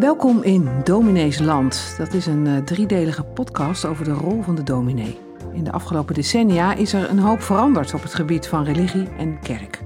[0.00, 1.94] Welkom in Dominees Land.
[1.98, 5.18] Dat is een uh, driedelige podcast over de rol van de dominee.
[5.52, 9.40] In de afgelopen decennia is er een hoop veranderd op het gebied van religie en
[9.40, 9.80] kerk.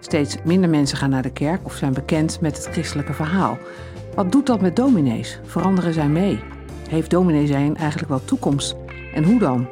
[0.00, 3.58] Steeds minder mensen gaan naar de kerk of zijn bekend met het christelijke verhaal.
[4.14, 5.40] Wat doet dat met dominees?
[5.44, 6.40] Veranderen zij mee?
[6.88, 8.76] Heeft dominee zijn eigenlijk wel toekomst?
[9.14, 9.68] En hoe dan?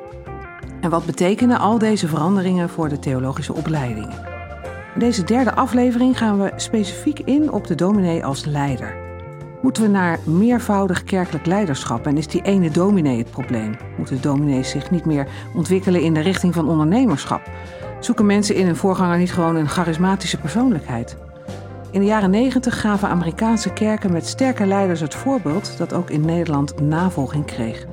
[0.81, 4.19] En wat betekenen al deze veranderingen voor de theologische opleidingen?
[4.95, 9.06] In deze derde aflevering gaan we specifiek in op de dominee als leider.
[9.67, 13.77] Moeten we naar meervoudig kerkelijk leiderschap en is die ene dominee het probleem?
[13.97, 17.51] Moeten dominees zich niet meer ontwikkelen in de richting van ondernemerschap?
[18.01, 21.17] Zoeken mensen in hun voorganger niet gewoon een charismatische persoonlijkheid?
[21.91, 26.25] In de jaren 90 gaven Amerikaanse kerken met sterke leiders het voorbeeld dat ook in
[26.25, 27.87] Nederland navolging kreeg.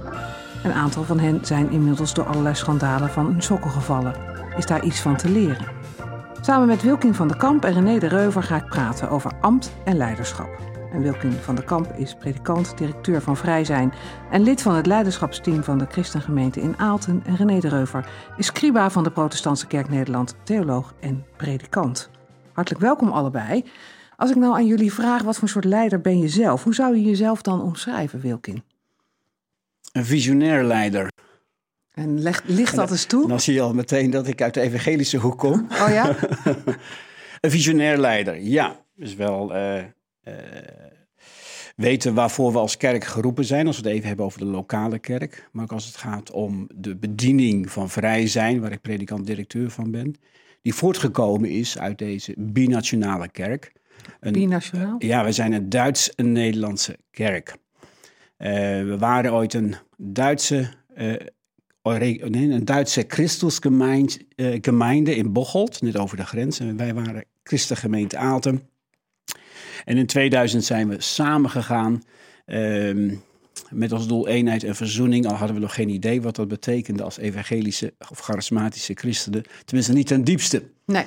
[0.64, 4.16] Een aantal van hen zijn inmiddels door allerlei schandalen van hun sokken gevallen.
[4.58, 5.67] Is daar iets van te leren?
[6.42, 9.72] Samen met Wilkin van der Kamp en René de Reuver ga ik praten over ambt
[9.84, 10.73] en leiderschap.
[10.93, 13.94] En Wilkin van der Kamp is predikant, directeur van Vrij Zijn
[14.31, 17.23] en lid van het leiderschapsteam van de Christengemeente in Aalten.
[17.25, 22.09] En René de Reuver is scriba van de Protestantse Kerk Nederland, theoloog en predikant.
[22.52, 23.63] Hartelijk welkom allebei.
[24.16, 26.63] Als ik nou aan jullie vraag, wat voor soort leider ben je zelf?
[26.63, 28.63] Hoe zou je jezelf dan omschrijven, Wilkin?
[29.91, 31.11] Een visionair leider.
[31.91, 33.28] En leg, ligt dat eens toe?
[33.28, 35.67] Dan zie je al meteen dat ik uit de evangelische hoek kom.
[35.72, 36.16] Oh ja?
[37.41, 38.85] een visionair leider, ja.
[38.95, 39.83] Dus wel uh,
[41.75, 43.67] weten waarvoor we als kerk geroepen zijn.
[43.67, 45.49] Als we het even hebben over de lokale kerk.
[45.52, 49.91] Maar ook als het gaat om de bediening van vrij zijn, waar ik predikant-directeur van
[49.91, 50.16] ben.
[50.61, 53.71] Die voortgekomen is uit deze binationale kerk.
[54.19, 54.95] Een, Binationaal?
[54.99, 57.55] Ja, we zijn een Duits-Nederlandse kerk.
[58.38, 58.49] Uh,
[58.83, 61.16] we waren ooit een Duitse, uh,
[61.83, 66.59] nee, een Duitse Christusgemeinde in Bocholt, net over de grens.
[66.59, 68.61] En wij waren Christengemeente Aalten.
[69.86, 72.03] En in 2000 zijn we samengegaan
[72.45, 73.22] um,
[73.70, 75.28] met als doel eenheid en verzoening.
[75.28, 79.44] Al hadden we nog geen idee wat dat betekende als evangelische of charismatische christenen.
[79.66, 80.63] Tenminste, niet ten diepste.
[80.85, 81.06] Nee.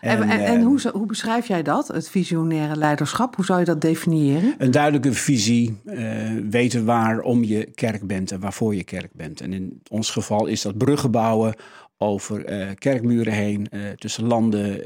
[0.00, 3.36] En, en, en, en hoe, hoe, beschrijf jij dat, het visionaire leiderschap?
[3.36, 4.54] Hoe zou je dat definiëren?
[4.58, 9.40] Een duidelijke visie, uh, weten waarom je kerk bent en waarvoor je kerk bent.
[9.40, 11.54] En in ons geval is dat bruggen bouwen
[11.98, 14.80] over uh, kerkmuren heen, uh, tussen landen,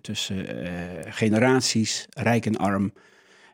[0.00, 0.46] tussen
[1.08, 2.92] generaties, rijk en arm.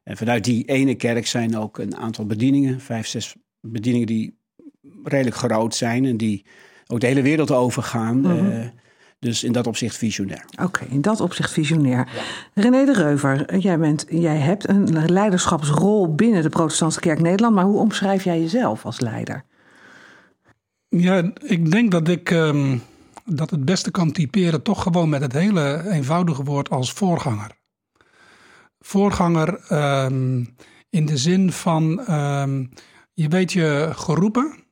[0.04, 4.38] En vanuit die ene kerk zijn ook een aantal bedieningen, vijf, zes bedieningen die
[5.04, 6.44] redelijk groot zijn en die
[6.86, 8.16] ook de hele wereld overgaan.
[8.16, 8.72] Mm -hmm.
[9.18, 10.44] Dus in dat opzicht visionair.
[10.62, 12.08] Oké, in dat opzicht visionair.
[12.14, 12.22] Ja.
[12.62, 17.64] René de Reuver, jij, bent, jij hebt een leiderschapsrol binnen de Protestantse Kerk Nederland, maar
[17.64, 19.44] hoe omschrijf jij jezelf als leider?
[20.88, 22.82] Ja, ik denk dat ik um,
[23.24, 27.50] dat het beste kan typeren toch gewoon met het hele eenvoudige woord als voorganger.
[28.78, 29.72] Voorganger
[30.04, 30.54] um,
[30.90, 32.70] in de zin van um,
[33.12, 34.62] je weet je geroepen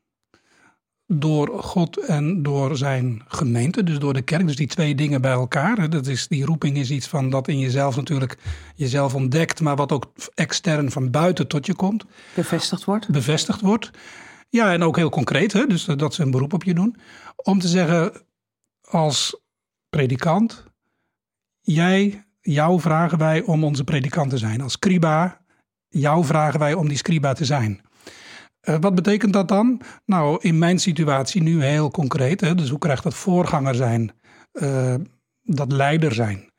[1.12, 4.46] door God en door zijn gemeente, dus door de kerk.
[4.46, 5.90] Dus die twee dingen bij elkaar.
[5.90, 8.38] Dat is, die roeping is iets van dat in jezelf natuurlijk
[8.76, 12.04] jezelf ontdekt, maar wat ook extern van buiten tot je komt.
[12.34, 13.08] Bevestigd wordt.
[13.08, 13.90] Bevestigd wordt.
[14.48, 15.66] Ja, en ook heel concreet, hè?
[15.66, 16.96] dus dat ze een beroep op je doen.
[17.36, 18.12] Om te zeggen,
[18.90, 19.40] als
[19.88, 20.64] predikant,
[21.60, 24.60] jij, jou vragen wij om onze predikant te zijn.
[24.60, 25.40] Als scriba,
[25.88, 27.80] jou vragen wij om die scriba te zijn.
[28.68, 29.80] Uh, wat betekent dat dan?
[30.04, 32.40] Nou, in mijn situatie nu heel concreet.
[32.40, 34.12] Hè, dus hoe krijgt dat voorganger zijn,
[34.52, 34.94] uh,
[35.42, 36.50] dat leider zijn,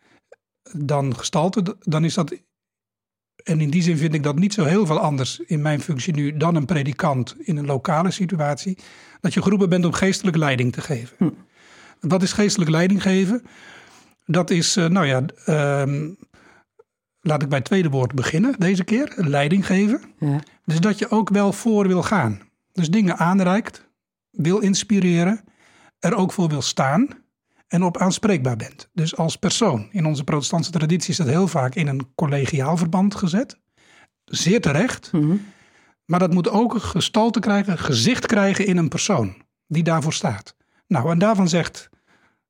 [0.72, 2.36] dan gestalte, dan is dat.
[3.44, 6.14] En in die zin vind ik dat niet zo heel veel anders in mijn functie
[6.14, 8.78] nu dan een predikant in een lokale situatie.
[9.20, 11.16] Dat je geroepen bent om geestelijke leiding te geven.
[11.18, 11.30] Hm.
[12.02, 13.44] Wat is geestelijk leiding geven?
[14.26, 15.26] Dat is, uh, nou ja,
[15.82, 16.18] um,
[17.22, 19.14] laat ik bij het tweede woord beginnen deze keer.
[19.16, 20.02] Leiding geven.
[20.20, 20.40] Ja.
[20.66, 22.40] Dus dat je ook wel voor wil gaan.
[22.72, 23.90] Dus dingen aanreikt,
[24.32, 25.44] wil inspireren,
[26.00, 27.08] er ook voor wil staan
[27.68, 28.90] en op aanspreekbaar bent.
[28.94, 29.88] Dus als persoon.
[29.92, 33.58] In onze protestantse traditie is dat heel vaak in een collegiaal verband gezet.
[34.26, 35.12] Zeer terecht.
[35.12, 35.46] Mm -hmm.
[36.06, 39.36] Maar dat moet ook gestalte krijgen, gezicht krijgen in een persoon
[39.68, 40.56] die daarvoor staat.
[40.92, 41.90] Nou, en daarvan zegt,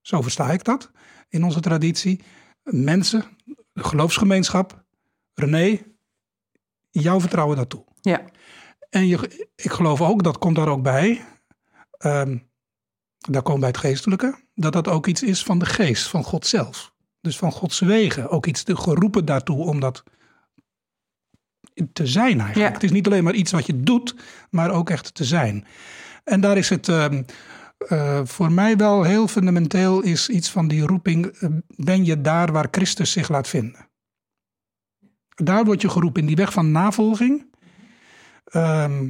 [0.01, 0.91] zo versta ik dat
[1.29, 2.23] in onze traditie,
[2.63, 3.23] mensen,
[3.73, 4.83] de geloofsgemeenschap,
[5.33, 5.79] René,
[6.89, 7.83] jouw vertrouwen daartoe.
[8.01, 8.21] Ja.
[8.89, 11.25] En je, ik geloof ook, dat komt daar ook bij,
[12.05, 12.49] um,
[13.17, 16.45] daar komt bij het geestelijke, dat dat ook iets is van de geest, van God
[16.45, 16.93] zelf.
[17.19, 18.29] Dus van Gods wegen.
[18.29, 20.03] Ook iets te geroepen daartoe om dat
[21.93, 22.67] te zijn eigenlijk.
[22.67, 22.73] Ja.
[22.73, 24.15] Het is niet alleen maar iets wat je doet,
[24.49, 25.65] maar ook echt te zijn.
[26.23, 27.25] En daar is het um,
[27.89, 32.51] uh, voor mij wel heel fundamenteel is iets van die roeping, uh, ben je daar
[32.51, 33.89] waar Christus zich laat vinden.
[35.35, 37.49] Daar word je geroepen in die weg van navolging
[38.51, 39.09] Ehm,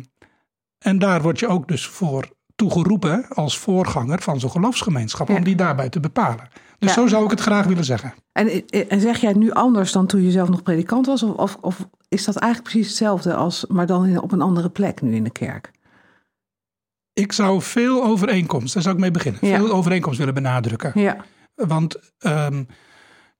[0.77, 5.35] en daar word je ook dus voor toegeroepen als voorganger van zo'n geloofsgemeenschap, Ja.
[5.35, 6.49] om die daarbij te bepalen.
[6.79, 7.01] Dus Ja.
[7.01, 8.13] zo zou ik het graag willen zeggen.
[8.31, 11.23] En, en zeg jij het nu anders dan toen je zelf nog predikant was?
[11.23, 14.69] Of, of, of is dat eigenlijk precies hetzelfde, als, maar dan in, op een andere
[14.69, 15.71] plek nu in de kerk?
[17.21, 19.47] Ik zou veel overeenkomst, daar zou ik mee beginnen.
[19.47, 19.57] Ja.
[19.57, 20.91] Veel overeenkomst willen benadrukken.
[20.95, 21.25] Ja,
[21.55, 22.63] Want ehm,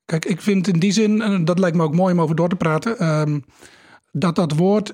[0.05, 2.49] kijk, ik vind in die zin, en dat lijkt me ook mooi om over door
[2.49, 3.39] te praten, ehm,
[4.11, 4.93] dat dat woord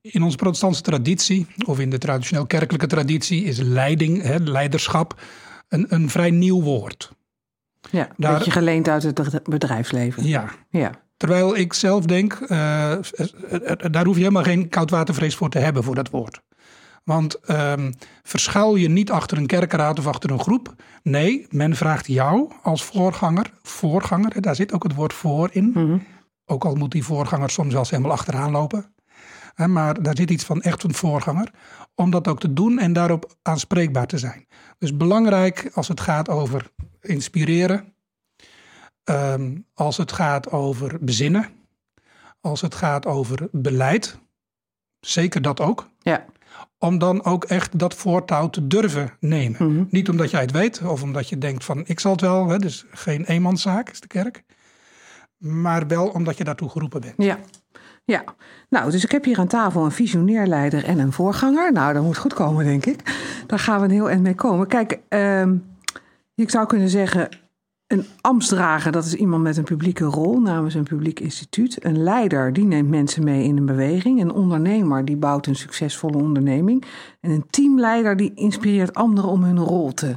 [0.00, 5.20] in onze protestantse traditie, of in de traditioneel kerkelijke traditie, is leiding, hè, leiderschap,
[5.68, 7.12] een, een vrij nieuw woord.
[7.90, 8.08] ja.
[8.08, 10.26] een Daar- beetje geleend uit het bedrijfsleven.
[10.26, 10.48] Ja.
[10.70, 12.48] Ja, Terwijl ik zelf denk, eh,
[13.90, 16.40] daar hoef je helemaal geen koudwatervrees voor te hebben voor dat woord.
[17.08, 20.74] Want ehm, verschuil je niet achter een kerkenraad of achter een groep.
[21.02, 25.70] Nee, men vraagt jou als voorganger, voorganger, daar zit ook het woord voor in.
[25.74, 25.98] Mhm.
[26.44, 28.94] Ook al moet die voorganger soms zelfs helemaal achteraan lopen.
[29.54, 31.50] Hè, maar daar zit iets van echt een voorganger.
[31.94, 34.46] Om dat ook te doen en daarop aanspreekbaar te zijn.
[34.78, 36.70] Dus belangrijk als het gaat over
[37.00, 37.92] inspireren.
[39.04, 41.48] ehm, als het gaat over bezinnen.
[42.40, 44.18] Als het gaat over beleid.
[45.00, 45.88] Zeker dat ook.
[46.00, 46.24] ja.
[46.78, 49.72] Om dan ook echt dat voortouw te durven nemen.
[49.72, 49.84] Mhm.
[49.90, 52.48] Niet omdat jij het weet of omdat je denkt van ik zal het wel.
[52.48, 54.44] Hè, dus geen eenmanszaak is de kerk.
[55.38, 57.14] Maar wel omdat je daartoe geroepen bent.
[57.16, 57.38] Ja.
[58.04, 58.24] Ja,
[58.68, 61.72] nou, dus ik heb hier aan tafel een visionair leider en een voorganger.
[61.72, 63.00] Nou, dat moet goed komen, denk ik.
[63.46, 64.66] Daar gaan we een heel eind mee komen.
[64.66, 65.56] Kijk, ehm,
[66.34, 67.28] ik zou kunnen zeggen,
[67.88, 71.84] een ambtsdrager, dat is iemand met een publieke rol namens een publiek instituut.
[71.84, 74.20] Een leider, die neemt mensen mee in een beweging.
[74.20, 76.84] Een ondernemer, die bouwt een succesvolle onderneming.
[77.20, 80.16] En een teamleider, die inspireert anderen om hun rol te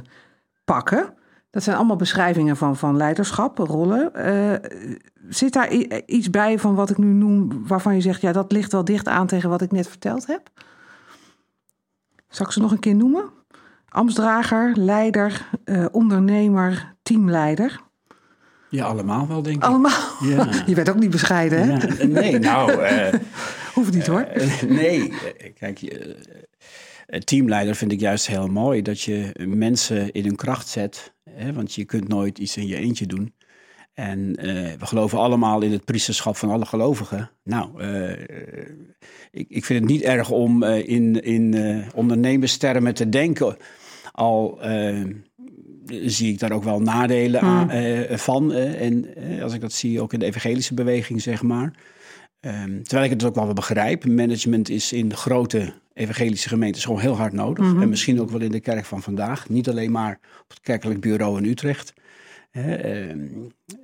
[0.64, 1.14] pakken.
[1.50, 4.14] Dat zijn allemaal beschrijvingen van, van leiderschap, rollen.
[4.14, 4.70] Eh,
[5.28, 8.52] zit daar i- iets bij van wat ik nu noem, waarvan je zegt, ja, dat
[8.52, 10.48] ligt wel dicht aan tegen wat ik net verteld heb?
[12.28, 13.24] Zal ik ze nog een keer noemen?
[13.92, 17.80] Ambtsdrager, leider, eh, ondernemer, teamleider.
[18.68, 19.62] Ja, allemaal wel, denk ik.
[19.62, 20.00] Allemaal.
[20.20, 20.48] Ja.
[20.66, 21.72] Je bent ook niet bescheiden, hè?
[21.72, 23.12] Ja, nee, nou, eh,
[23.74, 24.20] Hoeft niet hoor.
[24.20, 25.12] eh, nee.
[25.38, 26.16] Eh, Kijk, je,
[27.06, 28.82] eh, teamleider vind ik juist heel mooi.
[28.82, 31.12] Dat je mensen in hun kracht zet.
[31.30, 33.34] Hè, want je kunt nooit iets in je eentje doen.
[33.94, 34.32] En
[34.78, 37.30] we geloven allemaal in het priesterschap van alle gelovigen.
[37.44, 37.82] Nou,
[39.30, 41.54] ik, ik vind het niet erg om eh, in, in
[41.94, 43.56] ondernemerstermen te denken.
[44.12, 45.04] Al eh,
[45.86, 48.52] zie ik daar ook wel nadelen aan, eh, van.
[48.52, 51.72] en eh, als ik dat zie, ook in de evangelische beweging, zeg maar.
[52.40, 54.04] Ehm, terwijl ik het ook wel weer begrijp.
[54.04, 57.64] Management is in grote evangelische gemeentes gewoon heel hard nodig.
[57.64, 59.48] En misschien ook wel in de kerk van vandaag.
[59.48, 61.92] Niet alleen maar op het kerkelijk bureau in Utrecht.
[62.50, 63.28] Ehm,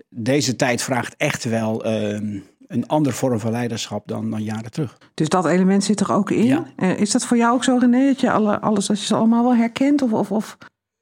[0.09, 4.99] deze tijd vraagt echt wel ehm, een andere vorm van leiderschap dan, dan jaren terug.
[5.15, 6.45] Dus dat element zit er ook in.
[6.45, 6.67] Ja.
[6.77, 9.15] Eh, is dat voor jou ook zo, René, dat je alle, alles, dat je ze
[9.15, 10.03] allemaal wel herkent?
[10.03, 10.59] Of, of, of...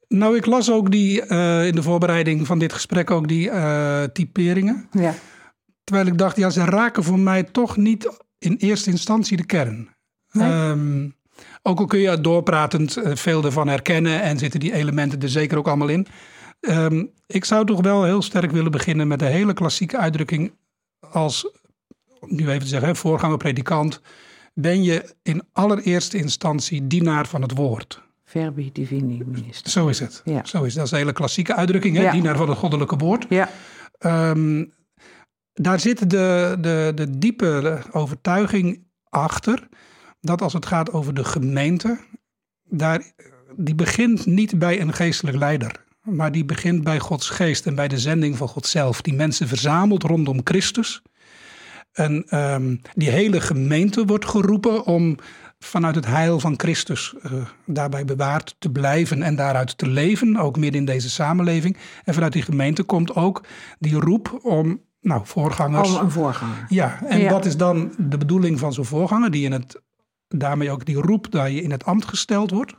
[0.07, 4.03] Nou, ik las ook die eh, in de voorbereiding van dit gesprek ook die eh,
[4.03, 4.87] typeringen.
[4.91, 5.13] Ja.
[5.83, 8.09] Terwijl ik dacht, ja, ze raken voor mij toch niet
[8.39, 9.89] in eerste instantie de kern.
[10.31, 10.51] Nee?
[10.51, 11.09] Ehm,
[11.61, 15.67] ook al kun je doorpratend veel ervan herkennen en zitten die elementen er zeker ook
[15.67, 16.07] allemaal in.
[16.59, 20.51] Ehm, ik zou toch wel heel sterk willen beginnen met de hele klassieke uitdrukking
[20.99, 21.51] als,
[22.19, 24.01] nu even te zeggen, voorganger predikant.
[24.53, 28.05] Ben je in allereerste instantie dienaar van het woord.
[28.23, 29.71] Verbi divini minister.
[29.71, 30.21] Zo is het.
[30.25, 30.45] Ja.
[30.45, 30.75] Zo is het.
[30.75, 32.01] Dat is een hele klassieke uitdrukking, hè?
[32.01, 32.11] Ja.
[32.11, 33.25] dienaar van het goddelijke woord.
[33.29, 33.49] Ja,
[33.97, 34.65] Ehm,
[35.53, 39.67] daar zit de, de, de diepe overtuiging achter
[40.19, 41.99] dat als het gaat over de gemeente,
[42.63, 43.11] daar,
[43.55, 47.87] die begint niet bij een geestelijk leider, maar die begint bij Gods geest en bij
[47.87, 51.01] de zending van God zelf, die mensen verzamelt rondom Christus.
[51.91, 55.17] En ehm, die hele gemeente wordt geroepen om
[55.59, 57.31] vanuit het heil van Christus eh,
[57.65, 61.77] daarbij bewaard te blijven en daaruit te leven, ook midden in deze samenleving.
[62.03, 63.43] En vanuit die gemeente komt ook
[63.79, 65.89] die roep om, nou, voorgangers.
[65.89, 66.65] al een voorganger.
[66.69, 67.31] Ja, en Ja.
[67.31, 69.81] wat is dan de bedoeling van zo'n voorganger, die in het,
[70.27, 72.73] daarmee ook die roep dat je in het ambt gesteld wordt?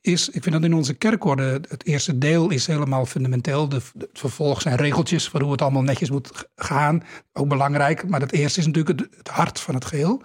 [0.00, 3.68] Is, ik vind dat in onze kerkorde, het eerste deel is helemaal fundamenteel.
[3.68, 7.02] De, het vervolg zijn regeltjes voor hoe het allemaal netjes moet gaan.
[7.32, 10.22] Ook belangrijk, maar het eerste is natuurlijk het, het hart van het geheel.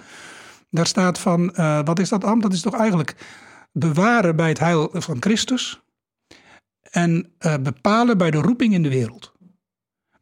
[0.69, 2.43] Daar staat van, eh, wat is dat ambt?
[2.43, 3.15] Dat is toch eigenlijk
[3.71, 5.81] bewaren bij het heil van Christus.
[6.81, 9.33] En eh, bepalen bij de roeping in de wereld.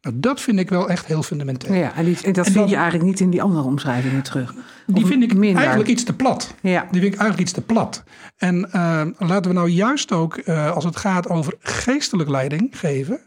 [0.04, 1.74] Nou, dat vind ik wel echt heel fundamenteel.
[1.74, 4.54] Ja, en, die, en dat En vind je eigenlijk niet in die andere omschrijvingen terug.
[4.86, 5.58] Die vind ik minder.
[5.58, 6.54] eigenlijk iets te plat.
[6.60, 8.02] Ja, Die vind ik eigenlijk iets te plat.
[8.36, 13.20] En eh, laten we nou juist ook, eh, als het gaat over geestelijk leiding geven,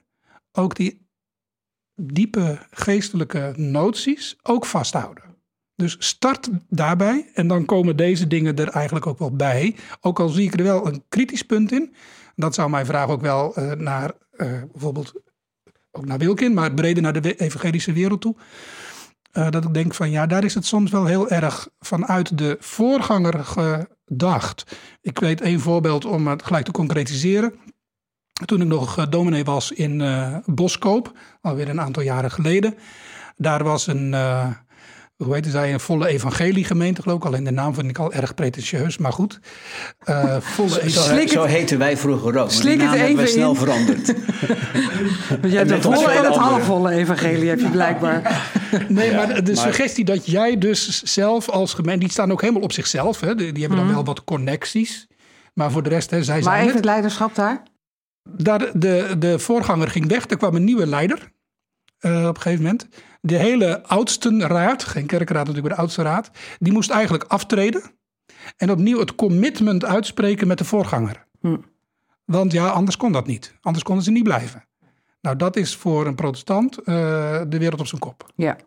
[0.51, 1.07] ook die
[1.95, 5.23] diepe geestelijke noties ook vasthouden.
[5.75, 9.75] Dus start daarbij en dan komen deze dingen er eigenlijk ook wel bij.
[10.01, 11.93] Ook al zie ik er wel een kritisch punt in.
[12.35, 15.13] Dat zou mijn vraag ook wel uh, naar uh, bijvoorbeeld
[15.97, 18.35] ook naar Wilkin, maar breder naar de evangelische wereld toe.
[19.33, 22.57] Uh, dat ik denk van ja, daar is het soms wel heel erg vanuit de
[22.59, 24.77] voorganger gedacht.
[25.01, 27.53] Ik weet één voorbeeld om het gelijk te concretiseren.
[28.45, 30.03] Toen ik nog dominee was in
[30.45, 31.11] Boskoop,
[31.41, 32.75] alweer een aantal jaren geleden.
[33.35, 34.15] Daar was een,
[35.23, 37.25] hoe heette zij, een volle evangeliegemeente geloof ik.
[37.25, 39.39] Alleen de naam vind ik al erg pretentieus, maar goed.
[40.09, 42.51] Uh, volle zo, zo, zo heten wij vroeger ook.
[42.51, 44.05] Slik het even we snel veranderd.
[45.41, 48.49] Want jij hebt het volle en het halfvolle evangelie heb je blijkbaar.
[48.87, 52.71] nee, maar de suggestie dat jij dus zelf als gemeente, die staan ook helemaal op
[52.71, 53.19] zichzelf.
[53.19, 53.93] Hè, die, hebben dan mhm.
[53.93, 55.07] wel wat connecties.
[55.53, 57.63] Maar voor de rest, hè, zij maar zijn Maar even het leiderschap daar?
[58.23, 61.31] daar de, de voorganger ging weg, er kwam een nieuwe leider.
[62.01, 62.87] Uh, op een gegeven moment
[63.21, 67.81] de hele oudstenraad, geen kerkraad natuurlijk, maar de oudste raad, die moest eigenlijk aftreden
[68.57, 71.25] en opnieuw het commitment uitspreken met de voorganger.
[71.41, 71.57] Hm.
[72.25, 73.53] Want ja, anders kon dat niet.
[73.61, 74.65] Anders konden ze niet blijven.
[75.21, 76.85] Nou, dat is voor een protestant uh,
[77.47, 78.31] de wereld op zijn kop.
[78.35, 78.57] Ja.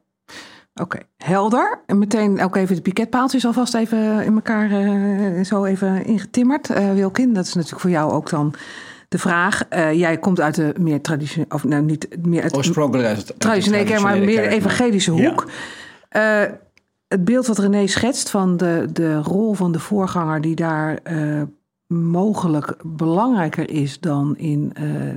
[0.74, 1.82] Oké, helder.
[1.86, 6.70] En meteen ook even de piketpaaltjes alvast even in elkaar uh, zo even ingetimmerd.
[6.70, 8.54] Uh, Wilkin, dat is natuurlijk voor jou ook dan
[9.10, 9.62] de vraag.
[9.70, 13.40] Uh, jij komt uit de meer traditionele, of nou niet meer uit Oorspronkelijk uit het
[13.40, 15.50] traditionele kerk, maar meer de evangelische hoek.
[16.10, 16.44] Ja.
[16.44, 16.52] Uh,
[17.08, 21.42] het beeld wat René schetst van de, de rol van de voorganger, die daar uh,
[21.86, 24.72] mogelijk belangrijker is dan in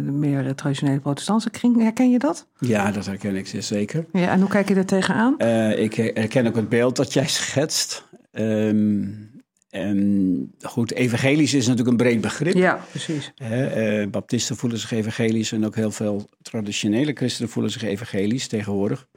[0.05, 1.81] de meer traditionele protestantse kring.
[1.81, 2.47] Herken je dat?
[2.59, 4.05] Ja, dat herken ik zeker.
[4.11, 5.39] Ja, en hoe kijk je er tegenaan?
[5.77, 8.05] ik herken ook het beeld dat jij schetst.
[8.31, 9.32] Um,
[9.73, 12.53] en goed, evangelisch is natuurlijk een breed begrip.
[12.53, 13.33] Ja, precies.
[13.37, 19.07] uh, Baptisten voelen zich evangelisch en ook heel veel traditionele christenen voelen zich evangelisch tegenwoordig.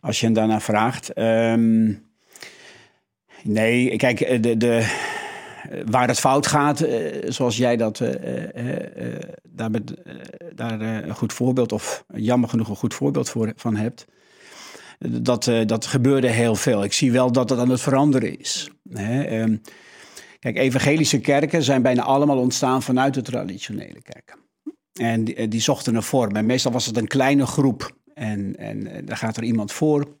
[0.00, 1.18] Als je hen daarna vraagt.
[1.18, 2.04] Um,
[3.42, 4.92] nee, kijk, eh, de, de,
[5.90, 8.10] waar het fout gaat, uh, zoals jij dat uh,
[9.42, 9.94] daar, met,
[10.54, 14.06] daar een goed voorbeeld, of jammer genoeg een goed voorbeeld voor, van hebt.
[14.98, 16.84] Dat, dat gebeurde heel veel.
[16.84, 18.70] Ik zie wel dat het aan het veranderen is.
[20.42, 24.38] Kijk, evangelische kerken zijn bijna allemaal ontstaan vanuit de traditionele kerken.
[24.92, 26.36] En die, die zochten een vorm.
[26.36, 27.96] En meestal was het een kleine groep.
[28.14, 30.16] En, en eh, daar gaat er iemand voor.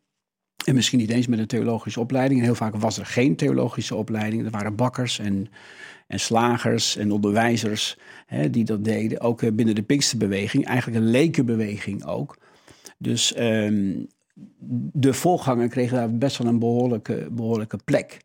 [0.64, 2.40] En misschien niet eens met een theologische opleiding.
[2.40, 4.44] En heel vaak was er geen theologische opleiding.
[4.44, 5.48] Er waren bakkers en,
[6.06, 9.20] en slagers en onderwijzers hè, die dat deden.
[9.20, 10.64] Ook eh, binnen de Pinksterbeweging.
[10.64, 12.38] Eigenlijk een lekenbeweging ook.
[12.98, 14.06] Dus um,
[14.92, 18.18] de voorganger kreeg daar best wel een behoorlijke, behoorlijke plek.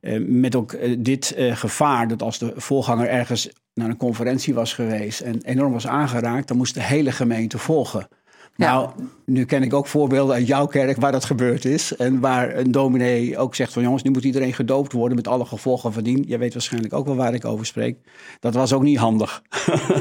[0.00, 4.54] Eh, met ook eh, dit eh, gevaar dat als de voorganger ergens naar een conferentie
[4.54, 8.08] was geweest en enorm was aangeraakt, dan moest de hele gemeente volgen.
[8.56, 8.90] Nou,
[9.24, 11.96] nu ken ik ook voorbeelden uit jouw kerk waar dat gebeurd is.
[11.96, 15.44] En waar een dominee ook zegt van jongens, nu moet iedereen gedoopt worden met alle
[15.44, 16.24] gevolgen van dien.
[16.26, 17.98] Je weet waarschijnlijk ook wel waar ik over spreek.
[18.40, 19.42] Dat was ook niet handig.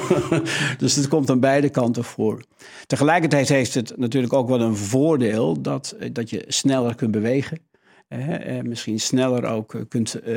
[0.77, 2.43] dus het komt aan beide kanten voor.
[2.87, 7.59] Tegelijkertijd heeft het natuurlijk ook wel een voordeel dat, dat je sneller kunt bewegen.
[8.07, 10.33] Eh, misschien sneller ook eh, kunt eh,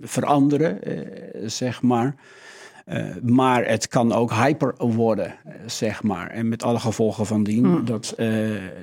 [0.00, 0.80] veranderen,
[1.50, 2.14] zeg maar.
[3.22, 5.34] maar het kan ook hyper worden,
[5.66, 6.30] zeg maar.
[6.30, 7.64] En met alle gevolgen van dien.
[7.64, 7.84] Hmm.
[7.84, 8.14] Dat,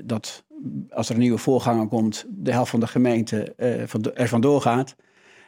[0.03, 0.43] dat
[0.89, 3.53] als er een nieuwe voorganger komt, de helft van de gemeente
[3.85, 4.95] van er vandoor gaat.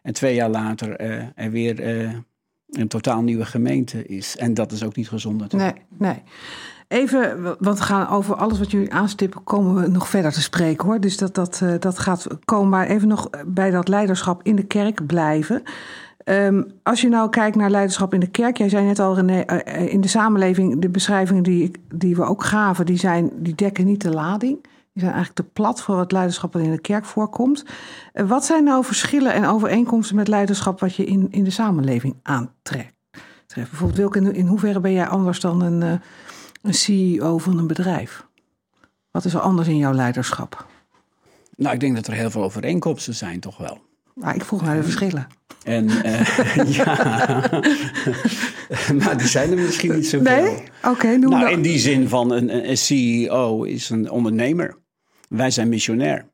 [0.02, 1.00] En twee jaar later
[1.36, 1.80] er weer
[2.70, 4.38] een totaal nieuwe gemeente is.
[4.38, 5.82] En dat is ook niet gezond natuurlijk.
[5.98, 6.24] Nee, nee.
[6.88, 10.86] Even, want we gaan over alles wat jullie aanstippen, komen we nog verder te spreken
[10.86, 11.00] hoor.
[11.00, 12.70] Dus dat, dat, eh, dat gaat komen.
[12.70, 15.64] Maar even nog bij dat leiderschap in de kerk blijven.
[16.18, 19.40] Ehm, als je nou kijkt naar leiderschap in de kerk, jij zei net al, René,
[19.40, 23.56] eh, eh, in de samenleving, de beschrijvingen die, die we ook gaven, die, zijn, die
[23.56, 24.64] dekken niet de lading.
[24.64, 27.66] Die zijn eigenlijk te plat voor het leiderschap dat in de kerk voorkomt.
[28.14, 32.94] wat zijn nou verschillen en overeenkomsten met leiderschap wat je in, in de samenleving aantreft?
[33.56, 36.02] Bijvoorbeeld, Wilke, in, in hoeverre ben jij anders dan een
[36.66, 38.26] een CEO van een bedrijf?
[39.12, 40.66] Wat is er anders in jouw leiderschap?
[41.56, 43.82] Nou, ik denk dat er heel veel overeenkomsten zijn, toch wel.
[44.14, 45.28] Maar ik vroeg naar de verschillen.
[45.64, 46.86] En uh, ja,
[49.04, 50.50] maar die zijn er misschien niet zo Nee?
[50.50, 54.78] Oké, okay, Nou, in die zin van een, een, CEO is een ondernemer.
[55.30, 56.34] Wij zijn missionair.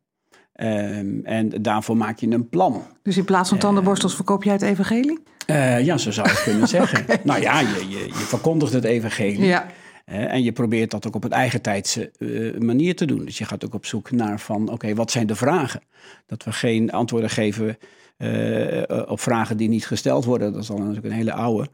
[0.56, 2.84] Um, en daarvoor maak je een plan.
[3.02, 5.20] Dus in plaats van tandenborstels verkoop jij het evangelie?
[5.48, 7.06] Uh, ja, zo zou je kunnen zeggen.
[7.24, 9.46] Nou ja, je, je, je verkondigt het evangelie.
[9.46, 9.68] Ja
[10.12, 13.26] en je probeert dat ook op een eigen tijdse uh, manier te doen.
[13.26, 15.82] Dus je gaat ook op zoek naar van, oké, wat zijn de vragen?
[16.26, 17.78] Dat we geen antwoorden geven
[18.18, 20.52] uh, op vragen die niet gesteld worden.
[20.52, 21.70] Dat is dan natuurlijk een hele oude,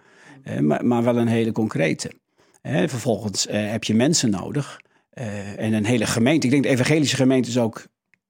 [0.62, 2.12] maar, maar, wel een hele concrete.
[2.64, 4.82] vervolgens heb je mensen nodig
[5.58, 6.46] en een hele gemeente.
[6.46, 7.88] Ik denk de evangelische gemeente is ook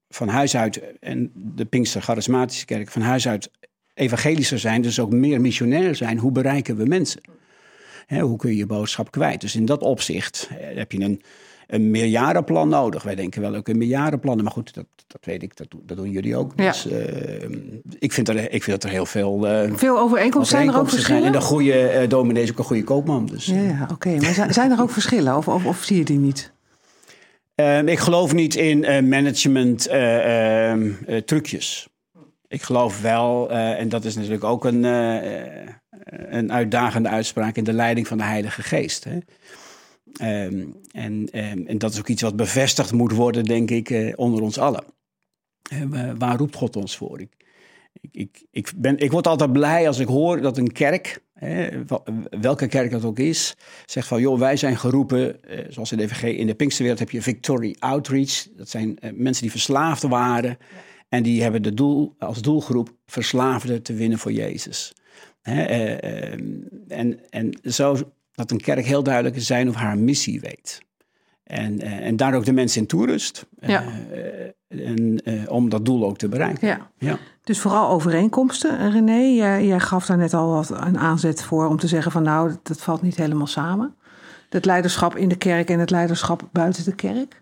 [0.10, 3.52] van huis uit, en de Pinkster Charismatische Kerk van huis uit
[3.94, 7.22] evangelischer zijn, dus ook meer missionair zijn, hoe bereiken we mensen?
[8.08, 9.42] Hè, hoe kun je je boodschap kwijt?
[9.42, 11.22] Dus in dat opzicht eh, heb je een,
[11.68, 13.04] een meerjarenplan nodig.
[13.04, 16.12] Wij denken wel ook in meerjarenplannen, maar goed, dat, dat weet ik, dat, dat doen
[16.12, 16.54] jullie ook.
[16.56, 16.72] Ja.
[16.72, 17.50] Dus eh,
[18.00, 20.58] ik, vind er, ik vind dat er heel veel uh, Veel overeenkomsten.
[20.58, 21.24] Zijn er ook verschillen?
[21.24, 23.26] En de goede uh, dominee is ook een goede koopman.
[23.26, 24.16] Dus, Ja, ja oké.
[24.16, 26.52] Maar zijn, zijn er ook verschillen of, of, of zie je die niet?
[27.56, 31.88] Ehm, ik geloof niet in eh, management eh, ehm, eh, trucjes.
[32.48, 35.68] Ik geloof wel, eh, en dat is natuurlijk ook een, eh, eh,
[36.06, 39.04] een uitdagende uitspraak in de leiding van de Heilige Geest.
[39.04, 39.18] Hè?
[40.14, 44.14] Ehm, en, ehm, en dat is ook iets wat bevestigd moet worden, denk ik, eh,
[44.16, 44.84] onder ons allen.
[45.70, 47.20] Eh, wa- waar roept God ons voor?
[47.22, 47.30] Ik,
[48.12, 52.04] ik, ik, ben, ik word altijd blij als ik hoor dat een kerk, hè, wel-
[52.42, 56.04] welke kerk dat ook is, zegt van joh, wij zijn geroepen, eh, zoals in de
[56.04, 58.48] EVG, in de Pinksterwereld heb je Victory Outreach.
[58.56, 60.58] Dat zijn mensen die verslaafd waren
[61.10, 64.94] en die hebben de doel, als doelgroep verslaafden te winnen voor Jezus.
[65.42, 66.50] Hè, eh, ehm,
[66.88, 67.98] en, en zo
[68.32, 70.82] dat een kerk heel duidelijk zijn of haar missie weet.
[71.44, 73.46] En, eh, en daar ook de mensen in toerust.
[73.60, 73.84] Ja.
[74.12, 76.68] Eh, en, om dat doel ook te bereiken.
[76.68, 76.90] Ja.
[76.98, 77.18] Ja.
[77.44, 78.78] Dus vooral overeenkomsten.
[78.78, 82.12] En René, jij, jij gaf daar net al wat een aanzet voor om te zeggen
[82.12, 83.96] van nou, dat valt niet helemaal samen.
[84.50, 87.42] Het leiderschap in de kerk en het leiderschap buiten de kerk.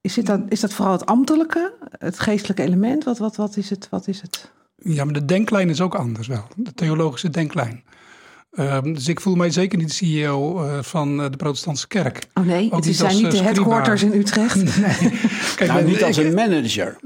[0.00, 3.04] Is, dit dan, is dat vooral het ambtelijke, het geestelijke element?
[3.04, 4.52] Wat, wat, wat, is, het, wat is het?
[4.86, 6.46] Ja, maar de denklijn is ook anders wel.
[6.56, 7.84] De theologische denklijn.
[8.52, 12.26] Ehm, dus ik voel mij zeker niet CEO eh, van eh, de protestantse kerk.
[12.34, 14.54] Oh nee, Ook het niet zijn als, niet de eh, headquarters in Utrecht.
[14.80, 15.10] Nee,
[15.56, 16.96] Kijk, Nou, men- niet als een manager,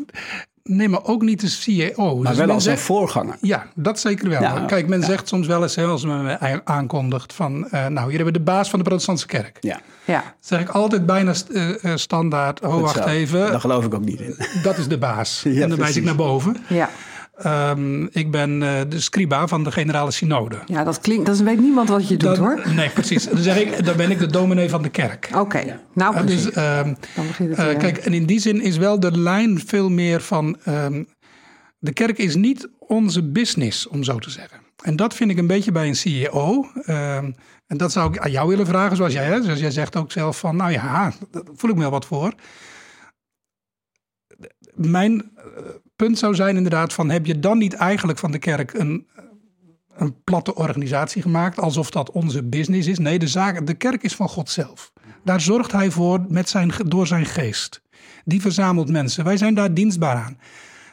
[0.62, 2.16] nee, maar ook niet de CEO.
[2.16, 3.36] maar Dus wel men als een voorganger.
[3.40, 4.40] Ja, dat zeker wel.
[4.42, 5.06] Ja, Kijk, men ja.
[5.06, 7.68] zegt soms wel eens, hè, als men mij aankondigt van...
[7.68, 9.56] eh, nou, hier hebben we de baas van de protestantse kerk.
[9.60, 13.04] Ja, Ja, zeg ik altijd bijna st- eh, eh, standaard, oh wacht Zo.
[13.04, 14.34] even, Daar geloof ik ook niet in.
[14.62, 15.42] dat is de baas.
[15.44, 16.56] Ja, en dan wijs ik naar boven.
[16.68, 16.90] ja.
[17.42, 20.58] Ehm, ik ben eh, de scriba van de generale synode.
[20.66, 22.62] ja dat klinkt, dat weet niemand wat je doet hoor.
[22.74, 23.24] Nee, precies.
[23.28, 25.28] Dan, zeg ik, dan ben ik de dominee van de kerk.
[25.34, 26.44] Oké, nou Eh, precies.
[26.44, 29.60] dus, ehm, Dan begint het eh, kijk, en in die zin is wel de lijn
[29.66, 30.56] veel meer van...
[30.64, 31.04] ehm,
[31.78, 34.58] de kerk is niet onze business, om zo te zeggen.
[34.82, 36.66] En dat vind ik een beetje bij een CEO.
[37.66, 40.12] en dat zou ik aan jou willen vragen, zoals jij, hè, zoals jij zegt ook
[40.12, 40.56] zelf van...
[40.56, 42.32] nou ja, daar voel ik me wel wat voor.
[44.74, 45.42] Mijn eh,
[46.00, 47.10] punt zou zijn inderdaad van...
[47.10, 49.06] heb je dan niet eigenlijk van de kerk een,
[49.96, 51.58] een platte organisatie gemaakt...
[51.58, 52.98] alsof dat onze business is?
[52.98, 54.92] Nee, de, zaak, de kerk is van God zelf.
[55.24, 57.82] Daar zorgt hij voor met zijn, door zijn geest.
[58.24, 59.24] Die verzamelt mensen.
[59.24, 60.38] Wij zijn daar dienstbaar aan.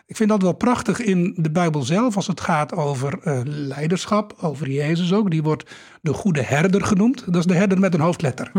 [0.06, 4.36] Ik vind dat wel prachtig in de Bijbel zelf, als het gaat over eh, leiderschap,
[4.42, 5.32] over Jezus ook.
[5.32, 7.24] Die wordt de goede herder genoemd.
[7.26, 8.52] Dat is de herder met een hoofdletter.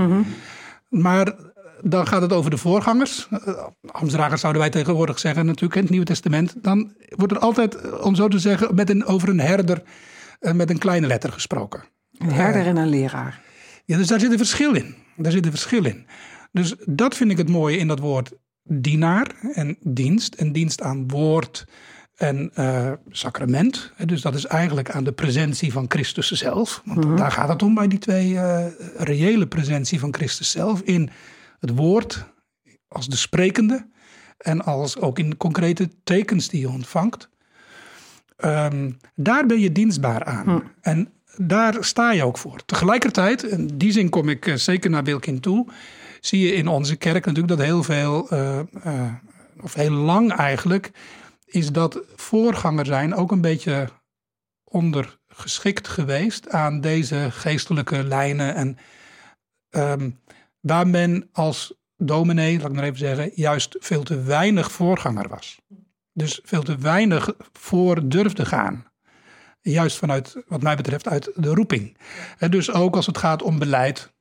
[0.89, 1.35] Maar eh,
[1.83, 3.29] dan gaat het over de voorgangers.
[3.31, 6.55] Uh, Amstdragers zouden wij tegenwoordig zeggen, natuurlijk in het Nieuwe Testament.
[6.63, 9.83] Dan wordt er altijd, eh, om zo te zeggen, met een, over een herder
[10.39, 11.85] eh, met een kleine letter gesproken.
[12.19, 13.41] Een herder en een leraar.
[13.85, 14.95] Ja, dus daar zit een verschil in.
[15.17, 16.07] Daar zit een verschil in.
[16.53, 20.35] Dus dat vind ik het mooie in dat woord dienaar en dienst.
[20.35, 21.67] En dienst aan woord
[22.19, 23.93] en eh, sacrament.
[24.05, 26.83] Dus dat is eigenlijk aan de presentie van Christus zelf.
[26.85, 30.81] Want daar gaat het om bij die twee eh, reële presentie van Christus zelf.
[30.81, 31.11] In
[31.61, 32.25] het woord
[32.89, 33.89] als de sprekende.
[34.39, 37.29] En als ook in concrete tekens die je ontvangt.
[38.37, 40.63] Ehm, daar ben je dienstbaar aan.
[40.81, 42.65] En daar sta je ook voor.
[42.65, 45.67] Tegelijkertijd, in die zin kom ik eh, zeker naar Wilkin toe,
[46.21, 49.13] zie je in onze kerk natuurlijk dat heel veel, eh, eh,
[49.61, 50.91] of heel lang eigenlijk,
[51.45, 53.89] is dat voorganger zijn ook een beetje
[54.65, 58.55] ondergeschikt geweest aan deze geestelijke lijnen.
[58.55, 58.79] En
[59.71, 60.11] ehm,
[60.69, 65.61] waar men als dominee, laat ik maar even zeggen, juist veel te weinig voorganger was.
[66.13, 68.87] Dus veel te weinig voor durfde gaan.
[69.61, 71.97] Juist vanuit, wat mij betreft, uit de roeping.
[72.39, 74.13] En dus ook als het gaat om beleid,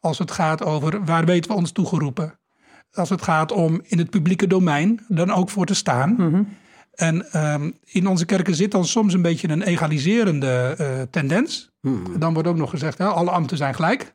[0.00, 2.40] als het gaat over waar weten we ons toegeroepen,
[2.92, 6.16] als het gaat om in het publieke domein dan ook voor te staan.
[6.90, 11.70] En um, in onze kerken zit dan soms een beetje een egaliserende uh, tendens.
[12.18, 14.14] Dan wordt ook nog gezegd, hè, alle ambten zijn gelijk.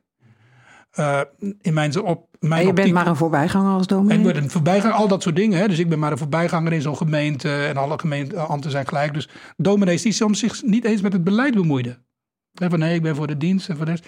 [1.00, 1.22] Uh,
[1.62, 4.18] in mijn, op, mijn en je bent maar een voorbijganger als dominee?
[4.18, 5.60] En ik ben een voorbijganger, al dat soort dingen.
[5.60, 5.68] Hè.
[5.68, 9.14] Dus ik ben maar een voorbijganger in zo'n gemeente en alle gemeenteambten zijn gelijk.
[9.14, 12.06] Dus dominees die soms zich niet eens met het beleid bemoeiden.
[12.54, 14.00] Van nee, ik ben voor de dienst en voor de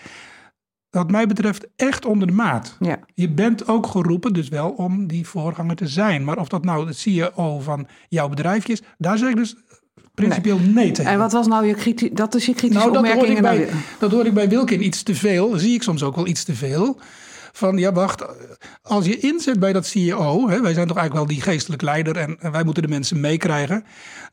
[0.90, 2.78] wat mij betreft echt onder de maat.
[2.80, 3.00] Ja.
[3.14, 6.24] Je bent ook geroepen dus wel om die voorganger te zijn.
[6.24, 9.56] Maar of dat nou de CEO van jouw bedrijfje is, daar zeg ik dus
[10.14, 11.12] principieel nee, nee tegen.
[11.12, 13.40] En wat was nou je kritisch, dat is je kritische nou, dat opmerking?
[13.40, 16.16] hoor, ik bij, dat hoor ik bij Wilkin iets te veel, zie ik soms ook
[16.16, 17.00] wel iets te veel.
[17.52, 18.26] van ja, wacht,
[18.82, 22.18] als je inzet bij dat CEO, hè, wij zijn toch eigenlijk wel die geestelijk leider
[22.18, 23.84] en, en wij moeten de mensen meekrijgen,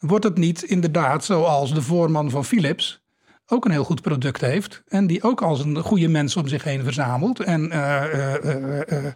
[0.00, 3.05] wordt het niet inderdaad zoals de voorman van Philips
[3.46, 6.64] ook een heel goed product heeft en die ook als een goede mens om zich
[6.64, 9.12] heen verzamelt en eh, eh, eh,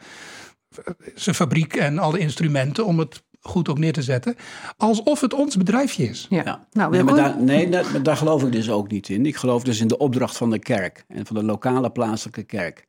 [1.14, 4.36] zijn fabriek en al de instrumenten om het goed ook neer te zetten,
[4.76, 6.26] alsof het ons bedrijfje is.
[6.30, 6.42] Ja.
[6.44, 6.66] Ja.
[6.72, 9.26] Nou, nee, maar daar, nee daar, maar daar geloof ik dus ook niet in.
[9.26, 12.86] Ik geloof dus in de opdracht van de kerk en van de lokale plaatselijke kerk.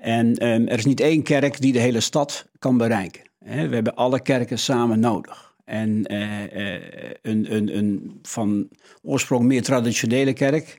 [0.00, 3.22] En ehm, er is niet één kerk die de hele stad kan bereiken.
[3.44, 3.68] Hè.
[3.68, 5.54] We hebben alle kerken samen nodig.
[5.64, 6.82] En eh, eh,
[7.22, 8.68] een, een, een van
[9.02, 10.78] oorsprong meer traditionele kerk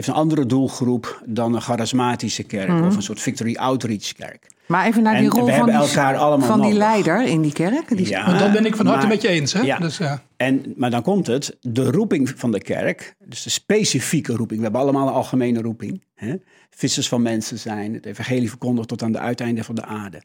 [0.00, 4.46] heeft een andere doelgroep dan een charismatische kerk of een soort Victory Outreach kerk.
[4.66, 7.24] Maar even naar En die rol we van, hebben die, elkaar allemaal van die leider
[7.24, 7.96] in die kerk.
[7.96, 9.52] Die, Ja, Want dat ben ik van harte met je eens.
[9.52, 9.60] Hè?
[9.60, 9.78] Ja.
[9.78, 10.22] Dus, ja.
[10.36, 14.58] En, maar dan komt het, de roeping van de kerk, dus de specifieke roeping.
[14.58, 16.04] We hebben allemaal een algemene roeping.
[16.14, 16.34] Hè?
[16.70, 20.22] Vissers van mensen zijn, het evangelie verkondigt tot aan de uiteinden van de aarde.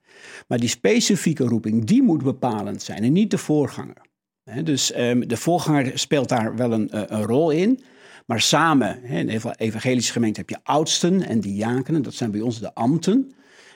[0.47, 4.01] Maar die specifieke roeping, die moet bepalend zijn en niet de voorganger.
[4.43, 4.63] Hè?
[4.63, 7.79] Dus ehm, de voorganger speelt daar wel een, eh, een rol in.
[8.25, 12.41] Maar samen, hè, in de evangelische gemeente heb je oudsten en diakenen, dat zijn bij
[12.41, 13.33] ons de ambten.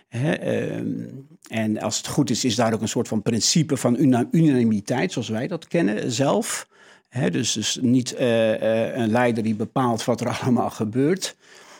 [0.09, 1.05] Ehm,
[1.47, 5.11] en als het goed is, is daar ook een soort van principe van una- unanimiteit,
[5.11, 6.67] zoals wij dat kennen zelf.
[7.09, 11.35] Hè, dus, dus niet eh, eh, een leider die bepaalt wat er allemaal gebeurt.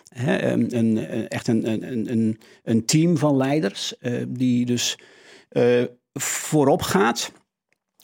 [0.10, 4.98] Hè, een, een- echt een, een, team van leiders eh, die dus
[5.50, 7.32] eh, voorop gaat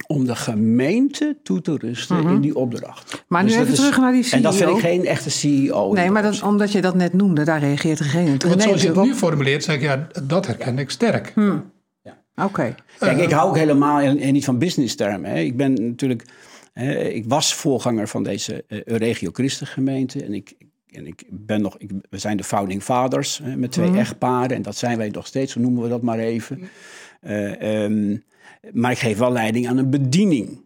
[0.08, 3.12] om de gemeente toe te rusten in die opdracht.
[3.12, 3.21] Mhm.
[3.27, 4.77] Maar nu Dus dat even is- terug naar die En dat vind CEO.
[4.77, 5.93] ik geen echte CEO.
[5.93, 8.29] nee, maar dat, omdat je dat net noemde, daar reageert degene.
[8.29, 11.34] Want Nee, zoals je het nu formuleert, zeg ik, ja, dat herken ik sterk.
[11.36, 11.63] ook.
[12.36, 12.75] Oké.
[12.99, 15.31] Kijk, ik hou ook helemaal en- en niet van business termen.
[15.31, 15.39] Hè.
[15.39, 16.23] Ik ben natuurlijk,
[16.73, 20.23] hè, ik was voorganger van deze eh, Regio Christengemeente.
[20.23, 20.53] En ik,
[20.91, 24.55] en ik ben nog, ik, we zijn de founding fathers hè, met twee echtparen.
[24.55, 26.69] En dat zijn wij nog steeds, zo noemen we dat maar even.
[27.21, 28.17] Eh, ehm,
[28.71, 30.63] maar ik geef wel leiding aan een bediening.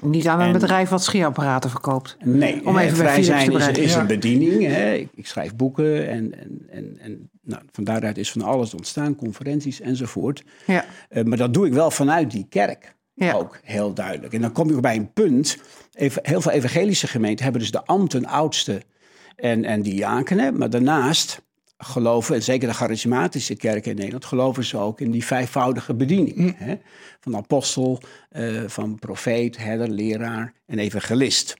[0.00, 2.16] Niet aan een En- bedrijf wat scheerapparaten verkoopt.
[2.24, 4.00] Nee, Om even bij vrij Philips zijn te is, is Ja.
[4.00, 4.62] een bediening.
[4.66, 4.92] Hè.
[4.94, 9.16] Ik, ik schrijf boeken en, en, en, en nou, van daaruit is van alles ontstaan,
[9.16, 10.44] conferenties enzovoort.
[10.66, 10.84] Ja.
[11.08, 12.96] Eh, maar dat doe ik wel vanuit die kerk.
[13.14, 13.32] Ja.
[13.32, 14.32] Ook heel duidelijk.
[14.32, 15.58] En dan kom je bij een punt.
[15.92, 18.82] Even, heel veel evangelische gemeenten hebben dus de ambten, oudsten
[19.36, 20.58] en, en diakenen.
[20.58, 21.42] Maar daarnaast
[21.78, 26.54] geloven, en zeker de charismatische kerken in Nederland, geloven ze ook in die vijfvoudige bediening.
[26.58, 26.74] Hè?
[27.20, 31.56] Van apostel, eh, van profeet, herder, leraar en evangelist.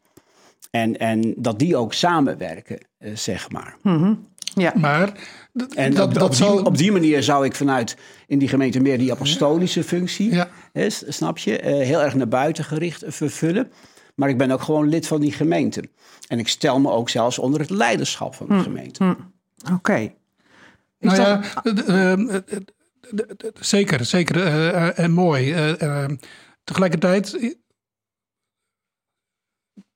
[0.71, 3.77] En, en dat die ook samenwerken, eh, zeg maar.
[4.55, 4.73] Ja.
[4.77, 5.13] Maar
[5.75, 6.63] En dat, op, dat op, die, zal...
[6.63, 10.49] op die manier zou ik vanuit in die gemeente meer die apostolische functie, Ja.
[10.73, 13.73] hè, snap je, eh, heel erg naar buiten gericht vervullen.
[14.15, 15.83] Maar ik ben ook gewoon lid van die gemeente.
[16.29, 19.17] En ik stel me ook zelfs onder het leiderschap van de gemeente.
[19.73, 20.15] Oké.
[20.99, 21.43] Nou ja,
[23.61, 25.53] zeker, zeker eh, eh, en mooi.
[25.53, 26.05] Eh,
[26.65, 27.57] tegelijkertijd,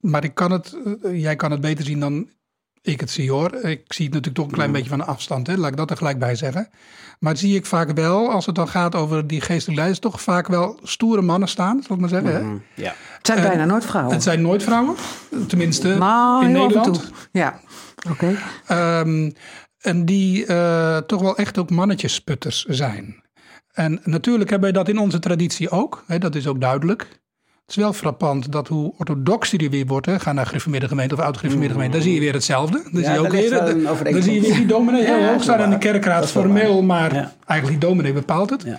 [0.01, 2.31] maar ik kan het, jij kan het beter zien dan
[2.83, 3.55] ik het zie hoor.
[3.55, 5.57] Ik zie het natuurlijk toch een klein beetje van een afstand, hè?
[5.57, 6.69] laat ik dat er gelijk bij zeggen.
[7.19, 10.47] Maar zie ik vaak wel, als het dan gaat over die geestelijke leiders, toch vaak
[10.47, 12.35] wel stoere mannen staan, zal ik maar zeggen.
[12.35, 12.83] Hè?
[12.83, 12.95] Ja.
[13.17, 14.15] Het zijn bijna nooit vrouwen.
[14.15, 14.97] Het zijn nooit vrouwen,
[15.49, 16.95] tenminste nou, in Nederland.
[16.95, 17.13] toe.
[17.33, 17.61] Ja.
[18.11, 18.39] Oké.
[18.67, 19.31] Ehm,
[19.81, 23.23] en die eh, toch wel echt ook mannetjesputters zijn.
[23.73, 26.05] En natuurlijk hebben wij dat in onze traditie ook.
[26.07, 27.22] Hè, dat is ook duidelijk.
[27.73, 30.07] Het is wel frappant dat hoe orthodoxer je weer wordt.
[30.07, 31.97] Hè, ga naar gereformeerde gemeente of oud-gereformeerde gemeente.
[31.97, 32.77] Dan zie je weer hetzelfde.
[32.83, 34.29] Dan zie je daar ook weer, wel een dan overeenkomst.
[34.29, 36.31] zie je weer die dominee heel Ja, hoog staan in de kerkraad.
[36.31, 36.85] Formeel, waar.
[36.85, 37.33] maar Ja.
[37.47, 38.63] eigenlijk die dominee bepaalt het.
[38.63, 38.79] Ja.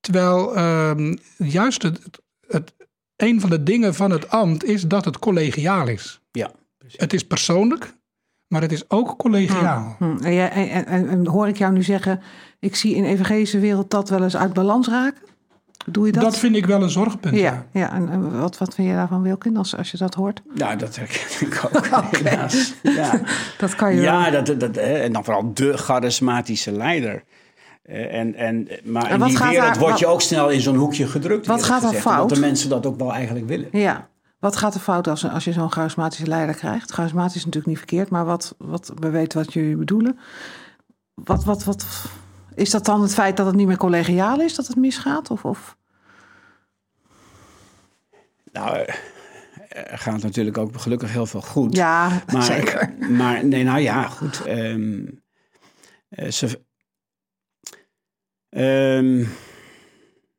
[0.00, 2.00] Terwijl ehm, juist het,
[2.48, 2.74] het,
[3.16, 6.20] een van de dingen van het ambt is dat het collegiaal is.
[6.30, 6.50] Ja.
[6.96, 7.94] Het is persoonlijk,
[8.48, 9.94] maar het is ook collegiaal.
[9.98, 10.04] Hm.
[10.24, 12.20] En, jij- en, en, en- en hoor ik jou nu zeggen,
[12.58, 15.22] ik zie in de evangelische wereld dat wel eens uit balans raken?
[15.92, 16.22] Doe je dat?
[16.22, 17.34] Dat, vind ik wel een zorgpunt.
[17.36, 17.92] ja, ja.
[17.92, 20.42] En, en wat, wat vind je daarvan, Wilkin, als, als je dat hoort?
[20.54, 22.16] Nou, dat herken ik ook.
[22.16, 22.74] helaas.
[22.82, 23.20] Ja.
[23.58, 24.04] Dat kan je wel.
[24.12, 27.24] Ja, dat, dat, hè, en dan vooral de charismatische leider.
[27.82, 30.60] Eh, en, en, maar En in die wereld daar- word je wat- ook snel in
[30.60, 31.46] zo'n hoekje gedrukt.
[31.46, 32.20] Wat gaat er fout?
[32.22, 33.68] Omdat de mensen dat ook wel eigenlijk willen.
[33.72, 34.08] Ja.
[34.38, 36.90] Wat gaat er fout als, als je zo'n charismatische leider krijgt?
[36.90, 40.18] Charismatisch is natuurlijk niet verkeerd, maar wat, wat, we weten wat jullie bedoelen.
[41.14, 41.86] Wat, wat, wat,
[42.54, 45.30] is dat dan het feit dat het niet meer collegiaal is, dat het misgaat?
[45.30, 45.76] Of, of?
[48.58, 51.76] Nou, eh, er gaat natuurlijk ook gelukkig heel veel goed.
[51.76, 52.94] Ja, maar, zeker.
[53.10, 54.42] Maar nee, nou ja, goed.
[56.08, 56.64] eh, ze,
[58.48, 59.24] ehm,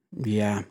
[0.09, 0.63] ja.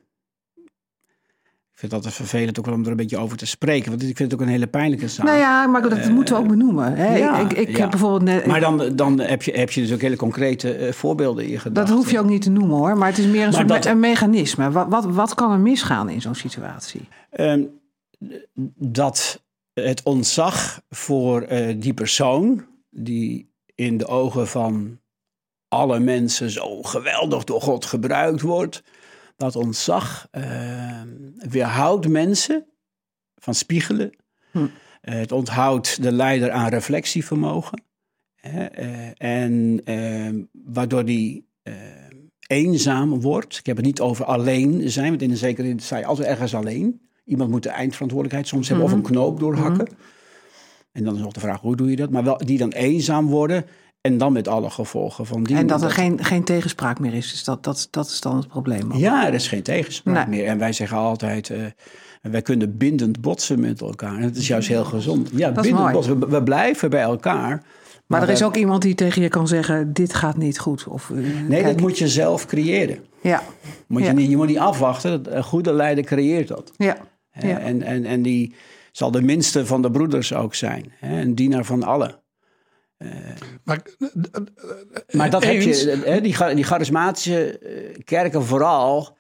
[1.78, 3.90] Ik vind het altijd vervelend ook wel om er een beetje over te spreken.
[3.90, 5.26] Want ik vind het ook een hele pijnlijke zaak.
[5.26, 6.94] Nou ja, maar dat moeten we ook benoemen.
[6.94, 7.16] Hè?
[7.16, 7.88] ja, ik ik ja.
[7.88, 11.44] bijvoorbeeld net, Maar dan, dan heb, je, heb je dus ook hele concrete eh, voorbeelden
[11.44, 11.94] in je dat gedachten.
[11.94, 12.96] hoef je ook niet te noemen hoor.
[12.98, 14.70] Maar het is meer een soort dat- een mechanisme.
[14.70, 17.08] Wat, wat, wat kan er misgaan in zo'n situatie?
[17.30, 17.62] Ehm,
[18.74, 24.98] dat het ontzag voor eh, die persoon, die in de ogen van
[25.68, 28.82] alle mensen zo geweldig door God gebruikt wordt,
[29.38, 32.66] dat ontzag ehm, weerhoudt mensen
[33.34, 34.10] van spiegelen.
[34.50, 34.66] Hm.
[35.00, 37.82] Eh, het onthoudt de leider aan reflectievermogen.
[38.34, 43.58] Hè, eh, en ehm, waardoor die ehm, eenzaam wordt.
[43.58, 46.28] Ik heb het niet over alleen zijn, want in een zekere zin sta je altijd
[46.28, 47.00] ergens alleen.
[47.24, 49.88] Iemand moet de eindverantwoordelijkheid soms hebben of een knoop doorhakken.
[50.92, 52.10] En dan is nog de vraag, hoe doe je dat?
[52.10, 53.64] Maar wel, die dan eenzaam worden
[54.12, 55.56] en dan met alle gevolgen van die.
[55.56, 57.30] En dat er geen, geen tegenspraak meer is.
[57.30, 58.92] Dus dat, dat, dat is dan het probleem.
[58.92, 58.98] ook.
[58.98, 60.38] Ja, er is geen tegenspraak Nee.
[60.38, 60.48] meer.
[60.48, 61.58] En wij zeggen altijd, eh,
[62.22, 64.16] wij kunnen bindend botsen met elkaar.
[64.16, 65.30] En dat is juist heel gezond.
[65.32, 66.20] Ja, Dat bindend botsen.
[66.20, 67.62] We, we blijven bij elkaar.
[68.06, 70.86] Maar er is ook iemand die tegen je kan zeggen: dit gaat niet goed.
[70.86, 72.98] Of, eh, Nee, kijk, dat moet je zelf creëren.
[73.22, 73.42] Ja,
[73.86, 74.08] Moet Ja.
[74.08, 75.36] je, niet, je moet niet afwachten.
[75.36, 76.72] Een goede leider creëert dat.
[76.76, 76.96] ja,
[77.30, 77.58] Hè, ja.
[77.58, 78.54] En, en, en die
[78.92, 80.92] zal de minste van de broeders ook zijn.
[80.98, 81.20] Hè?
[81.20, 82.20] Een dienaar van allen.
[83.64, 83.82] Maar,
[85.10, 89.16] Maar dat heb je, hè, die, die charismatische eh, kerken vooral.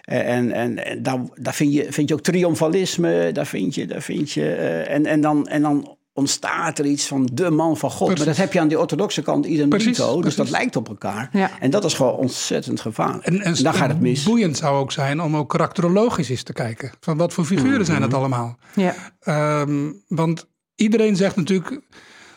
[0.00, 3.32] Eh, En, en, en daar, daar vind, je, vind je ook triomfalisme.
[3.32, 7.06] Daar vind je, daar vind je eh, en, en, dan, en dan ontstaat er iets
[7.06, 8.06] van de man van God.
[8.06, 8.24] Precies.
[8.24, 10.12] Maar dat heb je aan die orthodoxe kant idem Precies, dito.
[10.12, 10.36] Dus precies.
[10.36, 11.28] dat lijkt op elkaar.
[11.32, 11.50] Ja.
[11.60, 13.24] En dat is gewoon ontzettend gevaarlijk.
[13.26, 14.22] En, En, dan gaat het mis.
[14.22, 16.90] Boeiend zou ook zijn om ook karakterologisch eens te kijken.
[17.00, 18.06] Van wat voor figuren zijn Mhm.
[18.06, 18.56] het allemaal?
[18.74, 18.94] ja.
[19.20, 21.80] Ehm, want iedereen zegt natuurlijk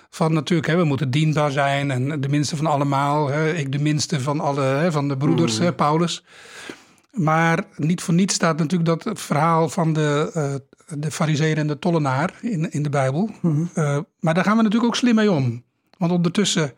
[0.09, 3.27] van natuurlijk, hè, we moeten dienbaar zijn en de minste van allemaal.
[3.27, 6.23] Hè, ik de minste van alle, hè, van de broeders, hè, Paulus.
[7.11, 10.53] Maar niet voor niets staat natuurlijk dat verhaal van de, eh
[10.97, 13.29] de fariseer en de tollenaar in, in de Bijbel.
[13.41, 13.63] Mhm.
[13.73, 15.63] Eh, maar daar gaan we natuurlijk ook slim mee om.
[15.97, 16.73] Want ondertussen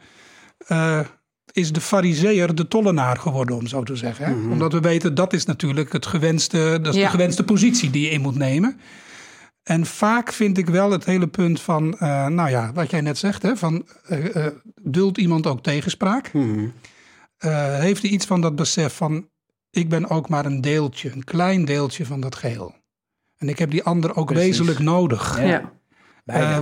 [0.68, 1.00] eh,
[1.52, 4.26] is de fariseer de tollenaar geworden, om zo te zeggen.
[4.26, 4.36] Hè?
[4.36, 4.52] Mhm.
[4.52, 7.06] Omdat we weten, dat is natuurlijk het gewenste, dat is Ja.
[7.06, 8.80] de gewenste positie die je in moet nemen.
[9.64, 13.18] En vaak vind ik wel het hele punt van, eh, nou ja, wat jij net
[13.18, 16.34] zegt, hè, van eh, eh, duldt iemand ook tegenspraak?
[16.34, 16.68] Mhm.
[17.38, 19.30] Eh, heeft hij iets van dat besef van,
[19.70, 22.76] ik ben ook maar een deeltje, een klein deeltje van dat geheel.
[23.38, 24.46] En ik heb die ander ook Precies.
[24.48, 25.40] wezenlijk nodig.
[25.40, 25.46] Ja.
[25.46, 25.72] ja.
[26.26, 26.58] Eh,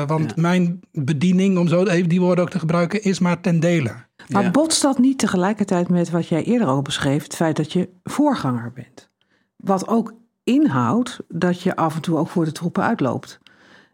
[0.00, 3.60] eh, want mijn bediening, om zo even die woorden ook te gebruiken, is maar ten
[3.60, 3.94] dele.
[4.28, 4.50] Maar Ja.
[4.50, 8.72] botst dat niet tegelijkertijd met wat jij eerder al beschreef, het feit dat je voorganger
[8.72, 9.10] bent?
[9.56, 10.12] Wat ook
[10.44, 13.40] inhoudt dat je af en toe ook voor de troepen uitloopt.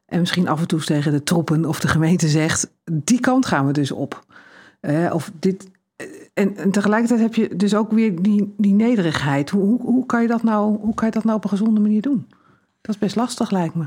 [0.06, 3.66] En misschien af en toe tegen de troepen of de gemeente zegt, die kant gaan
[3.66, 4.24] we dus op.
[4.80, 9.50] Eh, of dit, eh, en, en tegelijkertijd heb je dus ook weer die, die nederigheid.
[9.50, 11.80] Hoe, hoe, hoe, kan je dat nou, hoe kan je dat nou op een gezonde
[11.80, 12.26] manier doen?
[12.80, 13.86] Dat is best lastig, lijkt me.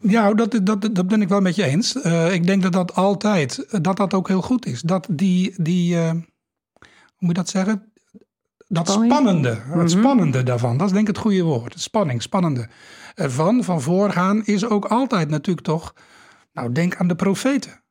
[0.00, 2.00] Ja, dat, dat, dat ben ik wel met je eens.
[2.00, 4.80] Eh, ik denk dat dat altijd, dat dat ook heel goed is.
[4.80, 5.96] Dat die, die
[7.22, 7.91] hoe moet je dat zeggen?
[8.72, 9.12] Dat Spanning?
[9.12, 11.80] spannende, het spannende daarvan, dat is denk ik het goede woord.
[11.80, 12.68] Spanning, spannende
[13.14, 15.94] ervan, van voorgaan, is ook altijd natuurlijk toch,
[16.52, 17.82] nou denk aan de profeten.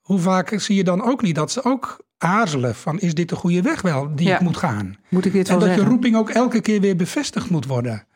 [0.00, 3.36] Hoe vaak zie je dan ook niet dat ze ook aarzelen van, is dit de
[3.36, 4.34] goede weg wel die Ja.
[4.34, 4.96] ik moet gaan?
[5.08, 8.06] Moet ik dit En wel dat je roeping ook elke keer weer bevestigd moet worden.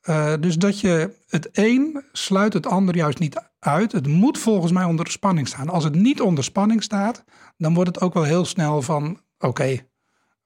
[0.00, 3.92] Eh, dus dat je het een sluit het ander juist niet uit.
[3.92, 5.68] Het moet volgens mij onder spanning staan.
[5.68, 7.24] Als het niet onder spanning staat,
[7.56, 9.78] dan wordt het ook wel heel snel van: oké,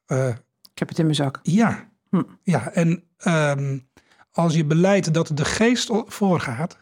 [0.06, 0.28] eh,
[0.78, 1.38] Ik heb het in mijn zak.
[1.42, 1.88] ja.
[2.10, 2.22] Hm.
[2.42, 3.78] Ja, en ehm,
[4.30, 6.78] als je beleidt dat de geest voorgaat,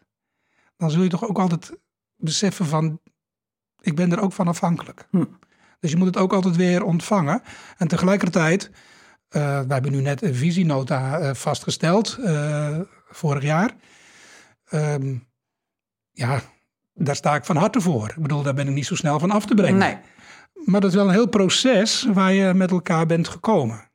[0.76, 1.78] dan zul je toch ook altijd
[2.16, 3.00] beseffen van:
[3.80, 5.06] ik ben er ook van afhankelijk.
[5.10, 5.24] Hm.
[5.80, 7.42] Dus je moet het ook altijd weer ontvangen.
[7.76, 8.70] En tegelijkertijd,
[9.28, 13.74] eh wij hebben nu net een visienota eh, vastgesteld, eh, vorig jaar.
[14.64, 15.16] Ehm,
[16.10, 16.40] ja,
[16.94, 18.08] daar sta ik van harte voor.
[18.08, 19.78] Ik bedoel, daar ben ik niet zo snel van af te brengen.
[19.78, 19.98] Nee.
[20.64, 23.85] Maar dat is wel een heel proces waar je met elkaar bent gekomen.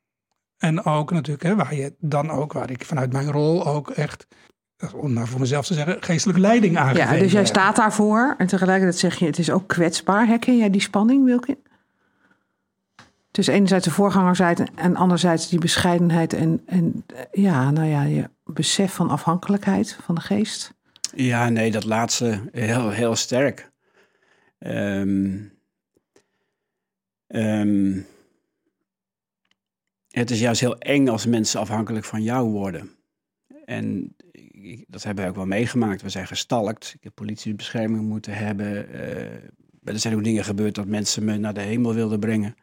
[0.62, 4.26] En ook natuurlijk, hè, waar je dan ook, waar ik vanuit mijn rol ook echt,
[4.94, 7.50] om maar voor mezelf te zeggen, geestelijke leiding aangegeven Ja, dus jij heb.
[7.50, 10.26] staat daarvoor en tegelijkertijd zeg je het is ook kwetsbaar.
[10.26, 11.58] Herken jij die spanning, Wilkin?
[13.30, 18.92] Dus enerzijds de voorgangersheid en anderzijds die bescheidenheid en, en ja, nou ja, je besef
[18.92, 20.74] van afhankelijkheid van de geest.
[21.14, 23.70] Ja, nee, dat laatste heel, heel sterk.
[24.58, 25.38] Ehm,
[27.26, 28.00] ehm,
[30.12, 32.90] het is juist heel eng als mensen afhankelijk van jou worden.
[33.64, 36.02] En ik- dat hebben we ook wel meegemaakt.
[36.02, 36.92] We zijn gestalkt.
[36.96, 38.92] Ik heb politiebescherming moeten hebben.
[38.92, 39.32] Eh,
[39.84, 42.54] er zijn ook dingen gebeurd dat mensen me naar de hemel wilden brengen.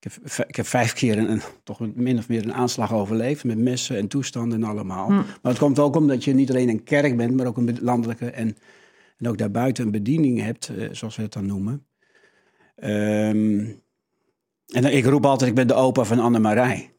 [0.00, 3.44] Ik heb, ik heb vijf keer een, een- toch min of meer een aanslag overleefd.
[3.44, 5.08] Met messen en toestanden en allemaal.
[5.08, 8.30] Maar het komt ook omdat je niet alleen een kerk bent, maar ook een landelijke
[8.30, 8.56] en,
[9.16, 11.86] en ook daarbuiten een bediening hebt, eh, zoals we het dan noemen.
[12.76, 13.64] Ehm,
[14.74, 16.90] en dan, ik roep altijd, ik ben de opa van Annemarij.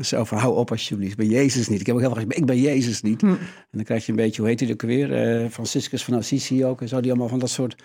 [0.00, 1.80] Zo van, hou op alsjeblieft, ik ben Jezus niet.
[1.80, 3.22] Ik heb ook heel vaak gezegd, ik ben Jezus niet.
[3.22, 3.38] En
[3.70, 5.12] dan krijg je een beetje, hoe heet hij ook weer?
[5.42, 6.80] Eh, Franciscus van Assisi ook.
[6.80, 7.82] En zo, die allemaal van dat soort,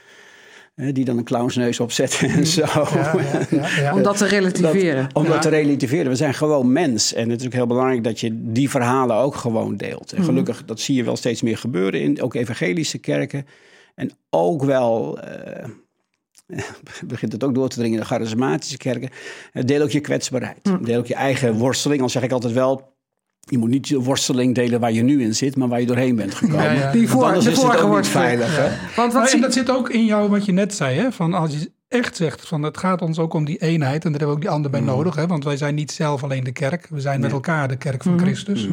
[0.75, 2.61] die dan een clownsneus opzetten en zo.
[2.61, 3.93] Ja, ja, ja, ja.
[3.93, 5.03] Om dat te relativeren.
[5.03, 6.07] Dat- om dat te relativeren.
[6.09, 7.13] We zijn gewoon mens.
[7.13, 10.13] En het is ook heel belangrijk dat je die verhalen ook gewoon deelt.
[10.13, 13.45] En gelukkig, dat zie je wel steeds meer gebeuren in ook evangelische kerken.
[13.95, 15.65] En ook wel, eh,
[17.07, 19.09] begint het ook door te dringen in de charismatische kerken.
[19.53, 20.71] Eh, Deel ook je kwetsbaarheid.
[20.81, 22.01] Deel ook je eigen worsteling.
[22.01, 22.95] Al zeg ik altijd wel,
[23.39, 26.15] je moet niet je worsteling delen waar je nu in zit, maar waar je doorheen
[26.15, 26.63] bent gekomen.
[26.63, 26.91] Ja, ja.
[26.91, 28.57] Die Want voor- anders de is het ook niet veilig.
[28.57, 28.67] Hè?
[28.95, 30.99] Want wat Nou, en zie dat zit ook in jou wat je net zei.
[30.99, 31.11] Hè?
[31.11, 34.05] Van als je echt zegt van het gaat ons ook om die eenheid.
[34.05, 35.15] En daar hebben we ook die ander bij nodig.
[35.15, 35.27] Hè?
[35.27, 36.87] Want wij zijn niet zelf alleen de kerk.
[36.89, 38.67] We zijn met elkaar de kerk van Christus.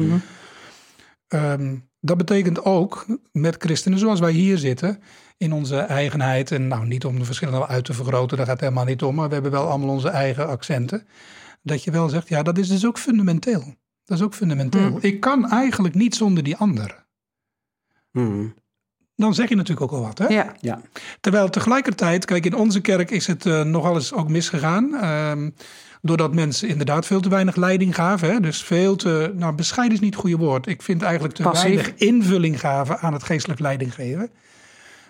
[1.27, 1.75] Ehm,
[2.07, 4.99] dat betekent ook met christenen zoals wij hier zitten.
[5.37, 6.51] In onze eigenheid.
[6.51, 8.37] En nou niet om de verschillen uit te vergroten.
[8.37, 9.15] Daar gaat het helemaal niet om.
[9.15, 11.07] Maar we hebben wel allemaal onze eigen accenten.
[11.61, 13.75] Dat je wel zegt ja dat is dus ook fundamenteel.
[14.05, 14.97] Dat is ook fundamenteel.
[15.01, 17.05] Ik kan eigenlijk niet zonder die ander.
[18.11, 18.47] Mhm.
[19.17, 20.17] Dan zeg je natuurlijk ook al wat.
[20.17, 20.27] Hè?
[20.27, 20.81] Ja, Ja.
[21.19, 24.95] Terwijl tegelijkertijd, kijk, in onze kerk is het eh, nogal eens ook misgegaan.
[24.95, 25.49] Ehm,
[26.01, 28.31] doordat mensen inderdaad veel te weinig leiding gaven.
[28.31, 28.39] Hè?
[28.39, 30.67] Dus veel te, nou bescheiden is niet het goede woord.
[30.67, 31.63] Ik vind eigenlijk te Passief.
[31.63, 34.29] weinig invulling gaven aan het geestelijk leiding geven.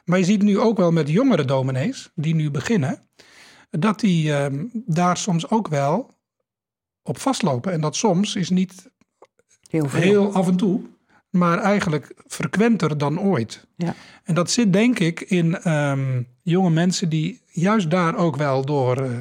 [0.05, 2.99] Maar je ziet nu ook wel met jongere dominees, die nu beginnen,
[3.69, 6.15] dat die ehm, daar soms ook wel
[7.03, 7.71] op vastlopen.
[7.71, 8.89] En dat soms is niet
[9.69, 10.01] heel veel.
[10.01, 10.81] heel af en toe,
[11.29, 13.67] maar eigenlijk frequenter dan ooit.
[13.75, 13.95] Ja.
[14.23, 18.97] En dat zit denk ik in ehm, jonge mensen die juist daar ook wel door,
[19.01, 19.17] eh,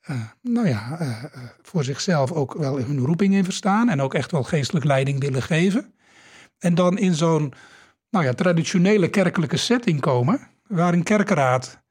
[0.00, 1.24] eh, nou ja, eh,
[1.62, 5.42] voor zichzelf ook wel hun roeping in verstaan en ook echt wel geestelijk leiding willen
[5.42, 5.94] geven.
[6.58, 7.52] En dan in zo'n,
[8.10, 11.82] nou ja, traditionele kerkelijke setting komen, waar een kerkenraad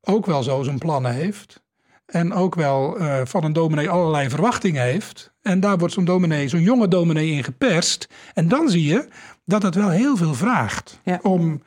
[0.00, 1.63] ook wel zo zijn plannen heeft.
[2.06, 5.32] En ook wel eh, van een dominee allerlei verwachtingen heeft.
[5.42, 8.08] En daar wordt zo'n dominee, zo'n jonge dominee in geperst.
[8.34, 9.08] En dan zie je
[9.44, 11.18] dat het wel heel veel vraagt Ja.
[11.22, 11.62] om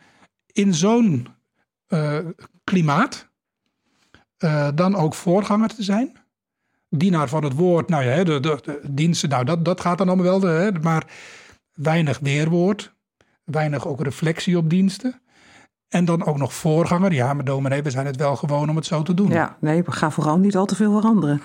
[0.52, 1.28] in zo'n
[1.88, 2.18] eh,
[2.64, 3.28] klimaat
[4.38, 6.12] eh, dan ook voorganger te zijn.
[6.90, 10.08] Dienaar van het woord, nou ja, de, de, de diensten, nou dat, dat gaat dan
[10.08, 10.40] allemaal wel.
[10.40, 11.06] de- Hè, maar
[11.74, 12.94] weinig weerwoord,
[13.44, 15.22] weinig ook reflectie op diensten.
[15.90, 17.14] En dan ook nog voorganger.
[17.14, 19.30] Ja, maar dominee, we zijn het wel gewoon om het zo te doen.
[19.30, 21.42] Ja, nee, we gaan vooral niet al te veel veranderen.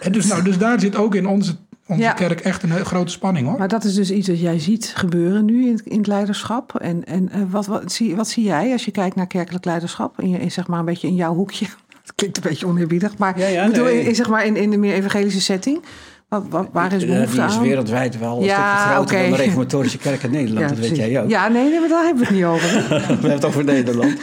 [0.00, 1.56] En dus, nou, dus daar zit ook in onze,
[1.86, 2.12] onze Ja.
[2.12, 3.58] kerk echt een he- grote spanning hoor.
[3.58, 6.74] Maar dat is dus iets dat jij ziet gebeuren nu in, in het leiderschap.
[6.78, 10.20] En, en eh, wat, wat, zie, wat zie jij als je kijkt naar kerkelijk leiderschap?
[10.20, 11.66] In, je, in, zeg maar een beetje in jouw hoekje.
[12.06, 14.00] Het klinkt een beetje oneerbiedig, maar, Ja, ja, ik bedoel, nee.
[14.00, 15.82] in, in, zeg maar in, in de meer evangelische setting.
[16.28, 17.62] Wat, wat, waar is Ja, behoefte die is aan?
[17.62, 19.22] wereldwijd wel een Ja, stukje groter oké.
[19.28, 20.68] dan de reformatorische kerk in Nederland.
[20.68, 21.30] dat weet jij ook.
[21.30, 22.68] Ja, nee, nee, maar daar hebben we het niet over.
[22.88, 24.16] We hebben het over Nederland.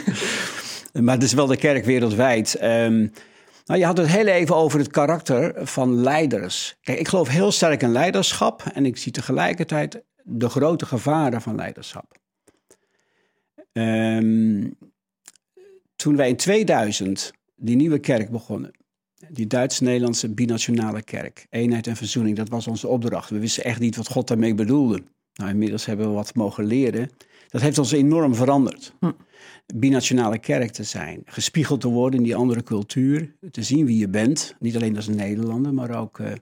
[0.92, 2.54] maar het is wel de kerk wereldwijd.
[2.54, 3.06] Ehm,
[3.64, 6.76] nou, je had het heel even over het karakter van leiders.
[6.82, 8.62] Kijk, ik geloof heel sterk in leiderschap.
[8.74, 12.12] En ik zie tegelijkertijd de grote gevaren van leiderschap.
[13.72, 14.70] Ehm,
[15.96, 18.70] toen wij in 2000 die nieuwe kerk begonnen.
[19.30, 21.46] Die Duits-Nederlandse binationale kerk.
[21.50, 23.30] Eenheid en verzoening, dat was onze opdracht.
[23.30, 25.02] We wisten echt niet wat God daarmee bedoelde.
[25.34, 27.10] Nou, inmiddels hebben we wat mogen leren.
[27.48, 28.94] Dat heeft ons enorm veranderd.
[29.74, 31.22] Binationale kerk te zijn.
[31.24, 33.34] Gespiegeld te worden in die andere cultuur.
[33.50, 34.54] Te zien wie je bent.
[34.58, 36.32] Niet alleen als Nederlander, maar ook, eh,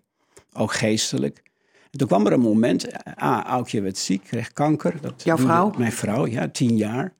[0.52, 1.42] ook geestelijk.
[1.90, 2.86] En toen kwam er een moment.
[3.14, 4.94] Ah, Aukje werd ziek, kreeg kanker.
[5.00, 5.72] Dat Jouw vrouw?
[5.78, 7.14] Mijn vrouw, ja, tien jaar.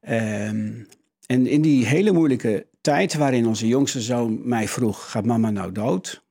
[0.00, 0.72] Ehm,
[1.26, 5.10] en in die hele moeilijke tijd waarin onze jongste zoon mij vroeg...
[5.10, 6.24] gaat mama nou dood?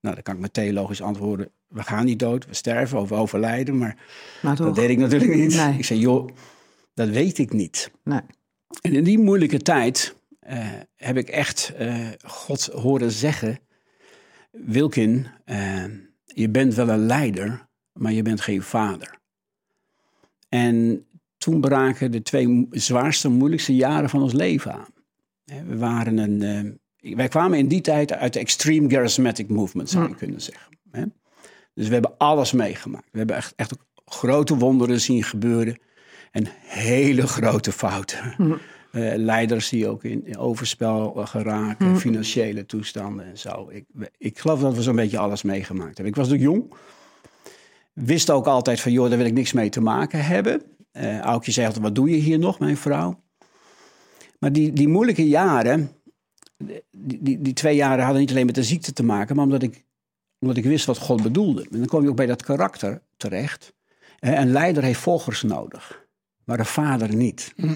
[0.00, 1.50] Nou, dan kan ik met theologisch antwoorden...
[1.68, 3.78] we gaan niet dood, we sterven of we overlijden.
[3.78, 3.96] Maar
[4.42, 5.54] dat deed ik natuurlijk niet.
[5.54, 5.78] Nee.
[5.78, 6.28] Ik zei, joh,
[6.94, 7.90] dat weet ik niet.
[8.04, 8.20] Nee.
[8.80, 10.58] En in die moeilijke tijd eh,
[10.96, 13.58] heb ik echt eh, God horen zeggen...
[14.50, 15.84] Wilkin, eh,
[16.24, 19.18] je bent wel een leider, maar je bent geen vader.
[20.48, 21.06] En
[21.38, 25.00] toen braken de twee zwaarste, moeilijkste jaren van ons leven aan.
[25.44, 30.08] We waren een, eh, wij kwamen in die tijd uit de extreme charismatic movement, zou
[30.08, 30.78] je kunnen zeggen.
[30.90, 31.04] Hè.
[31.74, 33.08] Dus we hebben alles meegemaakt.
[33.12, 35.78] We hebben echt, echt ook grote wonderen zien gebeuren.
[36.30, 38.34] En hele grote fouten.
[38.92, 43.68] Eh, leiders die ook in, in overspel geraken, financiële toestanden en zo.
[43.70, 43.84] Ik,
[44.18, 46.06] ik geloof dat we zo'n beetje alles meegemaakt hebben.
[46.06, 46.74] Ik was natuurlijk jong.
[47.92, 50.62] Wist ook altijd van, joh, daar wil ik niks mee te maken hebben.
[50.90, 53.21] Eh Aukje zei altijd, wat doe je hier nog, mijn vrouw?
[54.42, 55.90] Maar die, die moeilijke jaren,
[56.90, 59.62] die, die, die twee jaren hadden niet alleen met de ziekte te maken, maar omdat
[59.62, 59.84] ik,
[60.40, 61.62] omdat ik wist wat God bedoelde.
[61.70, 63.72] En dan kom je ook bij dat karakter terecht.
[64.18, 66.04] Eh, Een leider heeft volgers nodig,
[66.44, 67.52] maar een vader niet.
[67.56, 67.74] Hm.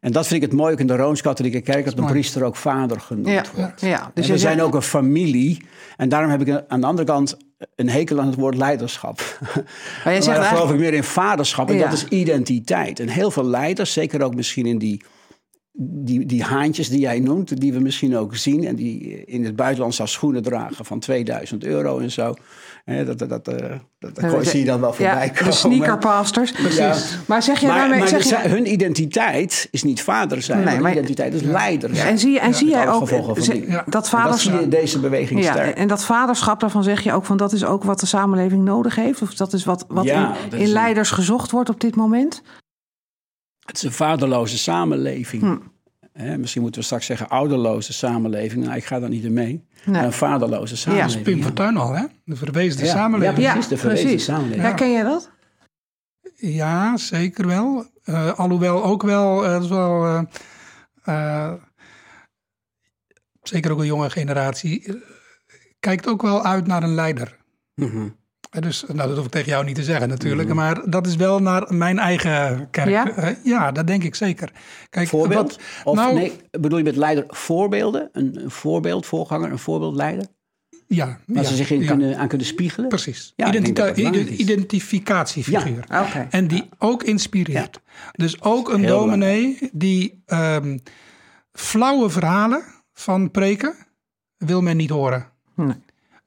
[0.00, 2.56] En dat vind ik het mooi ook in de Rooms-Katholieke Kerk, dat de priester ook
[2.56, 3.80] vader genoemd Ja, wordt.
[3.80, 4.10] ja.
[4.14, 5.62] Dus je we zijn ook een familie.
[5.96, 7.36] En daarom heb ik aan de andere kant
[7.76, 9.38] een hekel aan het woord leiderschap.
[9.40, 9.64] Maar
[10.04, 11.68] Maar zegt dan geloof ik meer in vaderschap.
[11.68, 11.84] En Ja.
[11.84, 13.00] dat is identiteit.
[13.00, 15.02] En heel veel leiders, zeker ook misschien in die,
[15.74, 18.64] die, die haantjes die jij noemt, die we misschien ook zien.
[18.66, 22.34] En die in het buitenland zelfs schoenen dragen van 2000 euro en zo.
[22.84, 25.44] Hè, dat, dat, dat, eh, dat, zie je dan wel voorbij ja, komen.
[25.44, 26.52] de sneakerpastors.
[26.76, 26.96] Ja.
[27.26, 27.98] Maar zeg je Maar, daarmee...
[27.98, 31.96] maar zeg de- je, hun identiteit is niet vader zijn, Nee, maar, identiteit is leider
[31.96, 32.08] zijn.
[32.08, 35.76] en zie, en zie jij ook ze- dat En dat deze beweging Ja, sterk.
[35.76, 38.94] en dat vaderschap, daarvan zeg je ook van dat is ook wat de samenleving nodig
[38.96, 39.22] heeft.
[39.22, 40.04] Of dat is wat, wat
[40.50, 42.42] in, leiders gezocht wordt op dit moment.
[43.72, 45.42] Het is een vaderloze samenleving.
[45.42, 45.56] Hm.
[46.12, 48.64] Hè, misschien moeten we straks zeggen ouderloze samenleving.
[48.64, 49.64] Nou, ik ga daar niet in mee.
[49.84, 50.02] Nee.
[50.04, 51.22] Een vaderloze samenleving.
[51.24, 52.04] Pim Fortuyn al, hè?
[52.24, 53.38] De verwezen Ja, samenleving.
[53.38, 54.24] ja, Ja, precies, de verwezen precies.
[54.24, 54.62] samenleving.
[54.62, 55.30] Herken jij dat?
[56.34, 57.86] Ja, zeker wel.
[58.04, 60.22] Eh, alhoewel ook wel, eh, dat is wel eh,
[61.04, 61.52] eh,
[63.42, 65.02] zeker ook een jonge generatie,
[65.80, 67.36] kijkt ook wel uit naar een leider.
[67.74, 67.96] Mhm.
[67.96, 68.04] Eh,
[68.60, 71.38] Dus, nou, dat hoef ik tegen jou niet te zeggen natuurlijk, maar dat is wel
[71.38, 72.88] naar mijn eigen kerk.
[72.88, 73.10] Ja?
[73.16, 74.52] Eh, ja, dat denk ik zeker.
[74.90, 75.52] Kijk, Voorbeeld?
[75.52, 78.08] wat- of nou, nee, bedoel je met leider voorbeelden?
[78.12, 80.26] Een, een voorbeeld, voorganger, een voorbeeldleider?
[80.86, 82.88] ja, Waar ja, ze zich in ja, kunnen, aan kunnen spiegelen?
[82.88, 83.32] Precies.
[83.36, 85.84] Ja, Identita- identificatiefiguur.
[85.84, 86.26] Oké.
[86.30, 87.80] En die ook inspireert.
[88.12, 90.78] Dus ook een Heel dominee die ehm,
[91.52, 93.74] flauwe verhalen van preken
[94.36, 95.26] wil men niet horen.
[95.54, 95.76] Nee.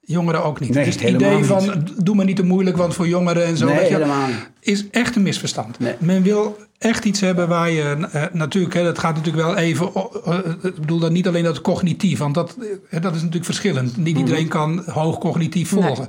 [0.06, 0.70] Jongeren ook niet.
[0.74, 1.46] Nee, dus het idee niet.
[1.46, 3.66] van doe me niet te moeilijk, want voor jongeren en zo.
[3.66, 4.50] Nee, je, helemaal niet.
[4.60, 5.80] is echt een misverstand.
[5.80, 5.94] Nee.
[6.00, 9.96] Men wil echt iets hebben waar je eh, natuurlijk, hè, dat gaat natuurlijk wel even.
[9.96, 12.58] o- eh, ik bedoel dan niet alleen dat cognitief, want dat,
[12.90, 13.98] eh, dat is natuurlijk verschillend.
[13.98, 16.08] Niet iedereen kan hoog cognitief volgen.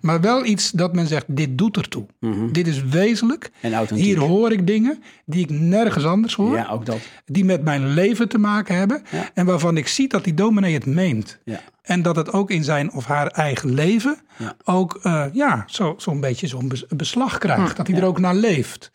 [0.00, 2.06] Maar wel iets dat men zegt: dit doet ertoe.
[2.52, 3.50] Dit is wezenlijk.
[3.60, 4.04] En authentiek.
[4.06, 6.56] Hier hoor ik dingen die ik nergens anders hoor.
[6.56, 6.98] Ja, ook dat.
[7.26, 9.02] Die met mijn leven te maken hebben.
[9.10, 9.30] Ja.
[9.34, 11.38] En waarvan ik zie dat die dominee het meent.
[11.44, 11.60] Ja.
[11.84, 14.56] En dat het ook in zijn of haar eigen leven Ja.
[14.64, 17.76] ook eh, ja, zo- zo'n beetje zo'n bes- beslag krijgt.
[17.76, 18.90] Dat hij er ook naar leeft.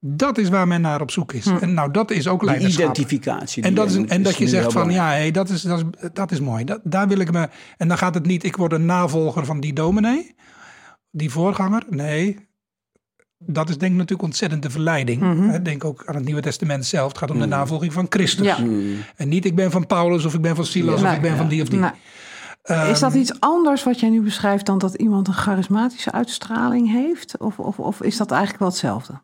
[0.00, 1.46] Dat is waar men naar op zoek is.
[1.46, 2.84] En nou, dat is ook Die leiderschap.
[2.84, 3.62] identificatie.
[3.62, 5.78] En, die dat, is een, en dat je zegt van ja, hey, dat, is, dat,
[5.78, 6.64] is, dat is mooi.
[6.64, 7.48] Dat, daar wil ik me.
[7.76, 10.34] En dan gaat het niet, ik word een navolger van die dominee,
[11.10, 11.82] die voorganger.
[11.88, 12.45] Nee,
[13.38, 15.50] dat is denk ik natuurlijk ontzettend de verleiding.
[15.50, 17.08] Hè, Denk ook aan het Nieuwe Testament zelf.
[17.08, 18.46] Het gaat om de navolging van Christus.
[18.46, 18.56] Ja.
[19.16, 21.48] En niet ik ben van Paulus of ik ben van Silas of ik ben van
[21.48, 21.80] die of die.
[22.62, 26.90] Ehm, Is dat iets anders wat jij nu beschrijft dan dat iemand een charismatische uitstraling
[26.92, 27.38] heeft?
[27.38, 29.20] Of, of, of is dat eigenlijk wel hetzelfde?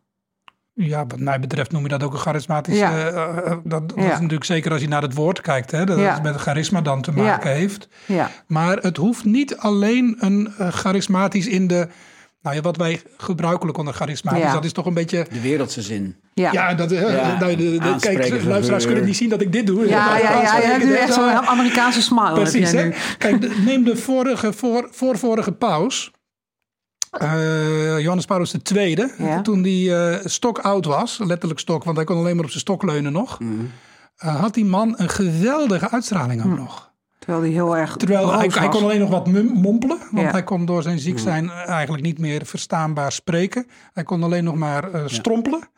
[0.74, 2.78] Ja, wat mij betreft noem je dat ook een charismatisch.
[2.78, 2.90] Ja.
[2.98, 4.04] eh, eh, eh, dat dat Ja.
[4.04, 5.70] is natuurlijk zeker als je naar het woord kijkt.
[5.70, 6.12] Hè, dat Ja.
[6.14, 7.22] het met charisma dan te Ja.
[7.22, 7.88] maken heeft.
[8.06, 8.30] Ja.
[8.46, 11.88] Maar het hoeft niet alleen een charismatisch in de.
[12.42, 14.52] Nou ja, wat wij gebruikelijk onder charismatisch, Ja.
[14.52, 15.26] dat is toch een beetje.
[15.32, 16.16] De wereldse zin.
[16.34, 16.52] Ja.
[16.52, 17.38] Ja, dat, eh, Ja.
[17.38, 19.88] nou, de, de, kijk, luisteraars kunnen niet zien dat ik dit doe.
[19.88, 22.32] Ja, ja, ja, je hebt nu echt zo'n Amerikaanse smile.
[22.32, 22.90] Precies, hè?
[23.18, 26.10] Kijk, de- neem de vorige, voor, voorvorige paus.
[27.12, 29.42] eh, Johannes Paulus II, Ja.
[29.42, 32.60] toen die eh stok oud was, letterlijk stok, want hij kon alleen maar op zijn
[32.62, 33.38] stok leunen nog,
[34.16, 36.91] eh, had die man een geweldige uitstraling ook nog.
[37.22, 40.30] Terwijl die heel erg Terwijl hij, hij kon alleen nog wat mompelen, want Ja.
[40.32, 43.66] hij kon door zijn ziek zijn eh, eigenlijk niet meer verstaanbaar spreken.
[43.92, 45.68] Hij kon alleen nog maar eh, strompelen.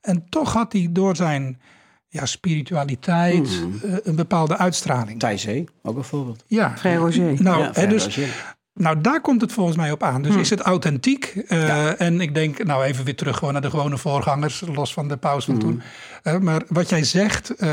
[0.00, 1.60] En toch had hij door zijn
[2.08, 5.18] ja, spiritualiteit eh, een bepaalde uitstraling.
[5.20, 5.46] Thijs
[5.82, 6.44] ook een voorbeeld.
[6.46, 7.42] Ja, Frère Roger.
[7.42, 8.54] nou, Ja, hè, Frère dus, Roger.
[8.74, 10.14] nou, daar komt het volgens mij op aan.
[10.14, 10.22] Hm.
[10.22, 11.24] Dus is het authentiek?
[11.48, 15.08] Eh, En ik denk, nou even weer terug gewoon naar de gewone voorgangers, los van
[15.08, 15.50] de paus Hm.
[15.50, 15.82] van toen.
[16.22, 17.72] Eh, maar wat jij zegt, eh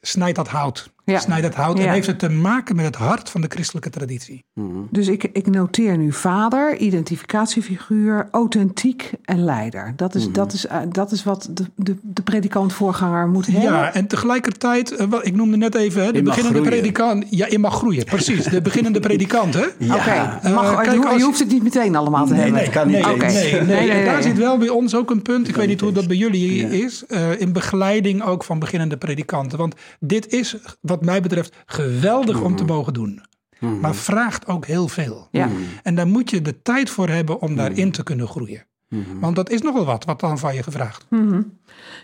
[0.00, 0.94] snijdt dat hout.
[1.12, 1.18] Ja.
[1.18, 1.92] Snijdt dat hout en Ja.
[1.92, 4.44] heeft het te maken met het hart van de christelijke traditie.
[4.90, 9.92] Dus ik, ik noteer nu vader, identificatiefiguur, authentiek en leider.
[9.96, 10.18] Dat Mhm.
[10.22, 13.62] is, dat is, eh, dat is wat de, de, de predikant-voorganger moet hebben.
[13.72, 16.72] Ja, en tegelijkertijd, eh, wel, ik noemde net even hè, de beginnende groeien.
[16.80, 17.24] predikant.
[17.30, 18.44] Ja, je mag groeien, precies.
[18.44, 19.64] De beginnende predikant, hè?
[19.66, 22.60] Oké, mag- Eh, kijk, je, hoeft het niet meteen allemaal te Nee, hebben.
[22.60, 25.10] nee, kan niet nee, nee, nee, Nee, nee, En daar zit wel bij ons ook
[25.10, 25.48] een punt.
[25.48, 26.68] Ik weet niet hoe dat bij jullie Ja.
[26.68, 27.04] is.
[27.06, 29.58] eh, in begeleiding ook van beginnende predikanten.
[29.58, 33.20] Want dit is, wat mij betreft, geweldig om te mogen doen.
[33.80, 35.28] Maar vraagt ook heel veel.
[35.30, 35.48] Ja.
[35.82, 38.66] En daar moet je de tijd voor hebben om daarin te kunnen groeien.
[39.20, 41.26] Want dat is nogal wat, wat dan van je gevraagd wordt.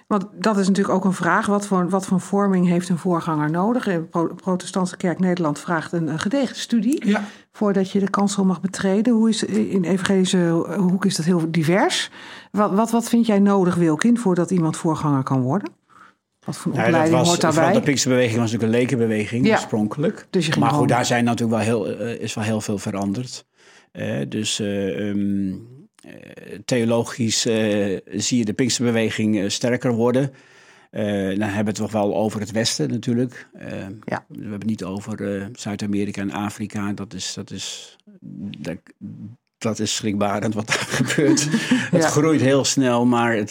[0.06, 1.46] Want dat is natuurlijk ook een vraag.
[1.46, 3.84] Wat voor, wat voor vorming heeft een voorganger nodig?
[3.84, 7.06] De Pro- Protestantse Kerk Nederland vraagt een, een gedegen studie...
[7.08, 7.24] Ja.
[7.52, 9.12] voordat je de kansel mag betreden.
[9.12, 10.38] Hoe is, in de evangelische
[10.76, 12.10] hoek is dat heel divers.
[12.50, 15.72] Wat, wat, wat vind jij nodig, Wilkin, voordat iemand voorganger kan worden?
[16.44, 17.72] Wat voor Ja, dat was, hoort daarbij?
[17.72, 19.52] de Pinksterbeweging was natuurlijk een lekenbeweging Ja.
[19.52, 20.26] oorspronkelijk.
[20.30, 23.44] Dus maar goed, daar zijn natuurlijk wel heel, eh, is wel heel veel veranderd.
[23.92, 25.52] Eh, dus eh, ehm,
[25.96, 27.40] eh, theologisch
[28.06, 30.32] zie je de Pinksterbeweging sterker worden.
[30.90, 31.00] Dan
[31.40, 33.48] hebben we het toch wel over het Westen natuurlijk.
[34.04, 34.24] Ja.
[34.28, 36.92] We hebben het niet over Zuid-Amerika en Afrika.
[36.92, 37.96] Dat is, dat is,
[38.58, 38.76] dat,
[39.58, 41.48] dat is schrikbarend wat daar gebeurt.
[41.96, 43.50] Het groeit heel snel, maar het,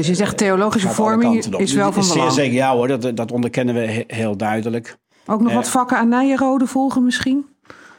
[0.00, 2.32] Dus je zegt theologische vorming is wel van Zeer belang.
[2.32, 4.96] zeker, ja hoor, dat, dat onderkennen we he- heel duidelijk.
[5.26, 7.44] Ook nog Eh, wat vakken aan Nijenrode volgen misschien?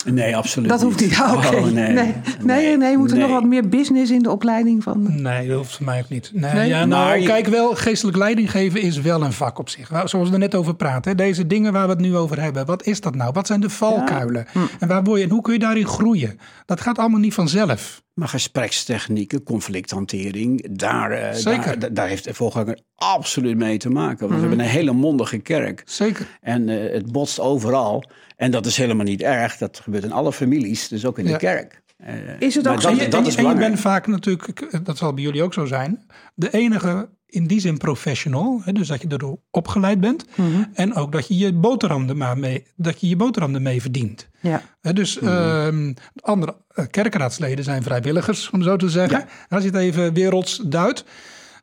[0.06, 1.20] Nee, absoluut Dat hoeft niet.
[1.36, 1.56] Oké.
[1.56, 1.94] Oh, nee.
[1.94, 2.14] nee.
[2.44, 5.22] Nee, nee, moet er nog wat meer business in de opleiding van.
[5.22, 6.32] Nee, dat hoeft voor mij ook niet.
[6.34, 6.68] Nee, Nee?
[6.68, 9.88] Ja, nou, Maar je- kijk wel, geestelijk leiding geven is wel een vak op zich.
[10.06, 11.12] Zoals we er net over praten.
[11.12, 11.18] hè.
[11.18, 12.66] Deze dingen waar we het nu over hebben.
[12.66, 13.32] Wat is dat nou?
[13.34, 14.46] Wat zijn de valkuilen?
[14.52, 14.60] Hm.
[14.80, 16.40] En, waar word je, en hoe kun je daarin groeien?
[16.66, 18.02] Dat gaat allemaal niet vanzelf.
[18.22, 21.80] Maar gesprekstechnieken, conflicthantering, daar, eh, Zeker.
[21.80, 24.20] daar, daar heeft de voorganger absoluut mee te maken.
[24.28, 25.82] Want we hebben een hele mondige kerk.
[25.86, 26.28] Zeker.
[26.42, 28.04] En eh, het botst overal.
[28.38, 29.58] En dat is helemaal niet erg.
[29.58, 31.32] Dat gebeurt in alle families, dus ook in Ja.
[31.32, 31.82] de kerk.
[31.98, 32.90] Eh, Is het ook dat, zo?
[32.90, 33.70] En je, dat en is je- en je belangrijk.
[33.72, 36.06] bent vaak natuurlijk, dat zal bij jullie ook zo zijn,
[36.36, 38.62] de enige in die zin professional.
[38.64, 40.26] Hè, dus dat je erdoor opgeleid bent.
[40.36, 40.64] Mhm.
[40.74, 44.30] En ook dat je je boterham er maar mee, dat je je boterham ermee verdient.
[44.40, 44.62] Ja.
[44.82, 49.26] Hè, dus ehm, andere eh, kerkraadsleden zijn vrijwilligers, om zo te zeggen.
[49.50, 51.06] Als je het even werelds duidt.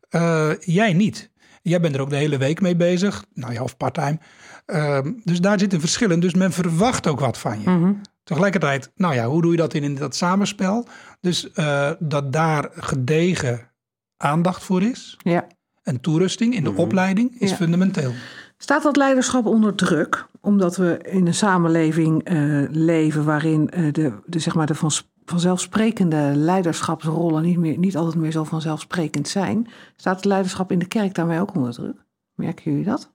[0.08, 1.30] Eh, jij niet.
[1.62, 3.24] Jij bent er ook de hele week mee bezig.
[3.34, 4.18] Nou ja, of parttime.
[4.66, 6.20] Ehm, dus daar zit een verschil in.
[6.20, 7.70] Dus men verwacht ook wat van je.
[7.70, 7.92] Mhm.
[8.24, 10.86] Tegelijkertijd, nou ja, hoe doe je dat in, in dat samenspel?
[11.20, 13.70] Dus eh, dat daar gedegen
[14.16, 15.16] aandacht voor is.
[15.18, 15.46] ja.
[15.88, 17.56] En toerusting in de opleiding is Ja.
[17.56, 18.12] fundamenteel.
[18.58, 20.26] Staat dat leiderschap onder druk?
[20.40, 22.36] Omdat we in een samenleving eh,
[22.70, 24.90] leven waarin eh, de, de, zeg maar de van,
[25.24, 29.68] vanzelfsprekende leiderschapsrollen niet, meer, niet altijd meer zo vanzelfsprekend zijn.
[29.96, 32.04] Staat het leiderschap in de kerk daarmee ook onder druk?
[32.34, 33.10] Merken jullie dat?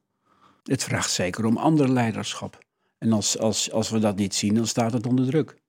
[0.63, 2.57] Het vraagt zeker om ander leiderschap.
[2.97, 5.61] En als, als, als we dat niet zien, dan staat het onder druk.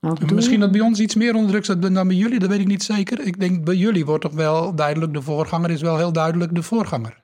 [0.00, 0.60] Nou, Misschien je?
[0.60, 2.82] dat bij ons iets meer onder druk staat dan bij jullie, dat weet ik niet
[2.82, 3.20] zeker.
[3.26, 6.62] Ik denk bij jullie wordt toch wel duidelijk, de voorganger is wel heel duidelijk de
[6.62, 7.22] voorganger.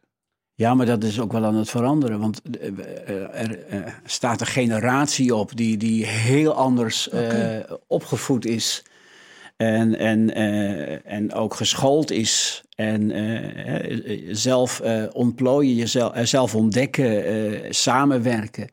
[0.55, 2.21] Ja, maar dat is ook wel aan het veranderen.
[2.21, 8.47] Want eh, eh, er eh, staat een generatie op die, die heel anders eh, opgevoed
[8.47, 8.85] is.
[9.57, 12.63] En, en, eh, en ook geschoold is.
[12.75, 13.13] En
[14.31, 18.71] zelf eh, ontplooien, jezelf, zelf ontdekken, eh, samenwerken.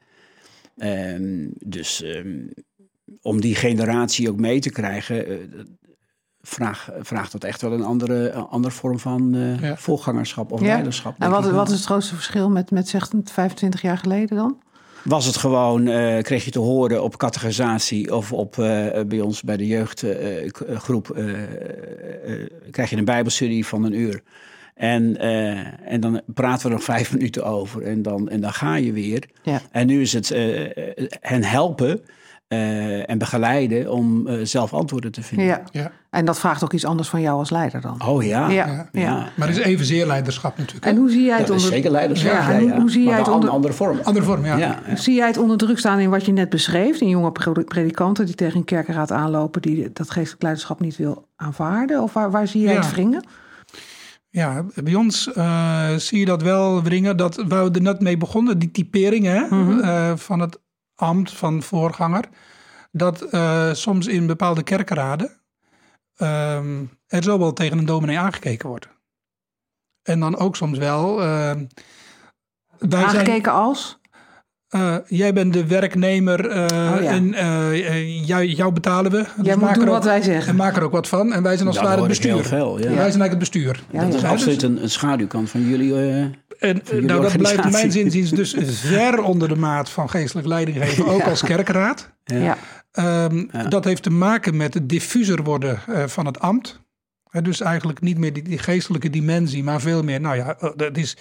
[0.77, 2.47] Ehm, dus ehm,
[3.21, 5.35] om die generatie ook mee te krijgen, eh,
[6.41, 9.77] vraag, vraagt dat echt wel een andere, een andere vorm van eh, Ja.
[9.77, 10.65] voorgangerschap of Ja?
[10.65, 11.15] leiderschap.
[11.19, 14.61] En wat, wat is het grootste verschil met, met zeg, 25 jaar geleden dan?
[15.03, 19.41] Was het gewoon, eh, kreeg je te horen op categorisatie of op, eh, bij ons
[19.41, 21.17] bij de jeugdgroep,
[22.71, 24.21] krijg je een bijbelstudie van een uur.
[24.73, 28.75] En, eh, en dan praten we nog vijf minuten over en dan, en dan ga
[28.75, 29.23] je weer.
[29.43, 29.61] Ja.
[29.71, 30.61] En nu is het eh,
[31.21, 32.01] hen helpen
[32.53, 35.45] eh, en begeleiden om eh, zelf antwoorden te vinden.
[35.47, 35.61] Ja.
[35.71, 35.91] Ja.
[36.09, 38.01] En dat vraagt ook iets anders van jou als leider dan.
[38.07, 38.49] Oh ja.
[38.49, 38.87] Ja, ja.
[38.91, 39.27] ja.
[39.35, 40.85] Maar het is evenzeer leiderschap natuurlijk.
[40.85, 42.31] En hoe zie jij het Dat is zeker leiderschap.
[42.31, 43.99] Ja, en hoe, zie jij Maar het onder, andere vorm.
[44.03, 44.57] Andere vorm, ja.
[44.57, 44.95] Ja, ja.
[44.95, 47.01] Zie jij het onder druk staan in wat je net beschreef?
[47.01, 49.61] In jonge pre- predikanten die tegen een kerkenraad aanlopen...
[49.61, 52.01] die dat geestelijk leiderschap niet wil aanvaarden?
[52.01, 52.79] Of waar, waar zie jij Ja.
[52.81, 53.23] het wringen?
[54.29, 57.17] Ja, bij ons eh, zie je dat wel wringen.
[57.17, 59.79] Dat waar we er net mee begonnen, die typeringen hè, Mhm.
[59.79, 60.59] eh, van het
[60.95, 62.29] ambt van voorganger.
[62.91, 65.41] Dat eh, soms in bepaalde kerkenraden
[66.15, 68.87] ehm, er zo wel tegen een dominee aangekeken wordt.
[70.01, 71.21] En dan ook soms wel.
[71.21, 71.65] ehm,
[72.79, 73.99] wij Aangekeken als?
[74.73, 76.61] Eh, jij bent de werknemer eh,
[76.95, 77.11] Oh ja.
[77.11, 79.17] en eh, jou, jou betalen we.
[79.17, 80.55] Dus Jij moet maak doen er wat ook- wij En zeggen.
[80.55, 81.33] maak er ook wat van.
[81.33, 82.31] En wij zijn als het ware het bestuur.
[82.33, 82.83] heel veel, ja.
[82.83, 83.83] Wij zijn eigenlijk het bestuur.
[83.91, 84.15] Ja, Dat ja.
[84.15, 85.93] is Ja, absoluut dus- een, een schaduwkant van jullie.
[85.95, 86.21] eh,
[86.59, 90.47] En jullie nou, dat blijft in mijn zinziens dus ver onder de maat van geestelijk
[90.47, 92.09] leiding geven, ook als kerkraad.
[92.23, 92.57] Ja.
[92.91, 93.63] Ehm, Ja.
[93.63, 96.81] Dat heeft te maken met het diffuser worden eh, van het ambt.
[97.29, 100.97] Hè, dus eigenlijk niet meer die, die geestelijke dimensie, maar veel meer, nou ja, dat
[100.97, 101.17] is,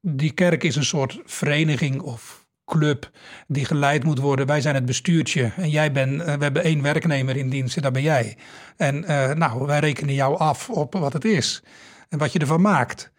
[0.00, 2.41] die kerk is een soort vereniging of
[2.78, 3.10] club
[3.46, 4.46] die geleid moet worden.
[4.46, 7.82] Wij zijn het bestuurtje en jij bent, eh, we hebben één werknemer in dienst en
[7.82, 8.36] dat ben jij.
[8.76, 11.62] En eh, nou, wij rekenen jou af op wat het is
[12.08, 13.10] en wat je ervan maakt.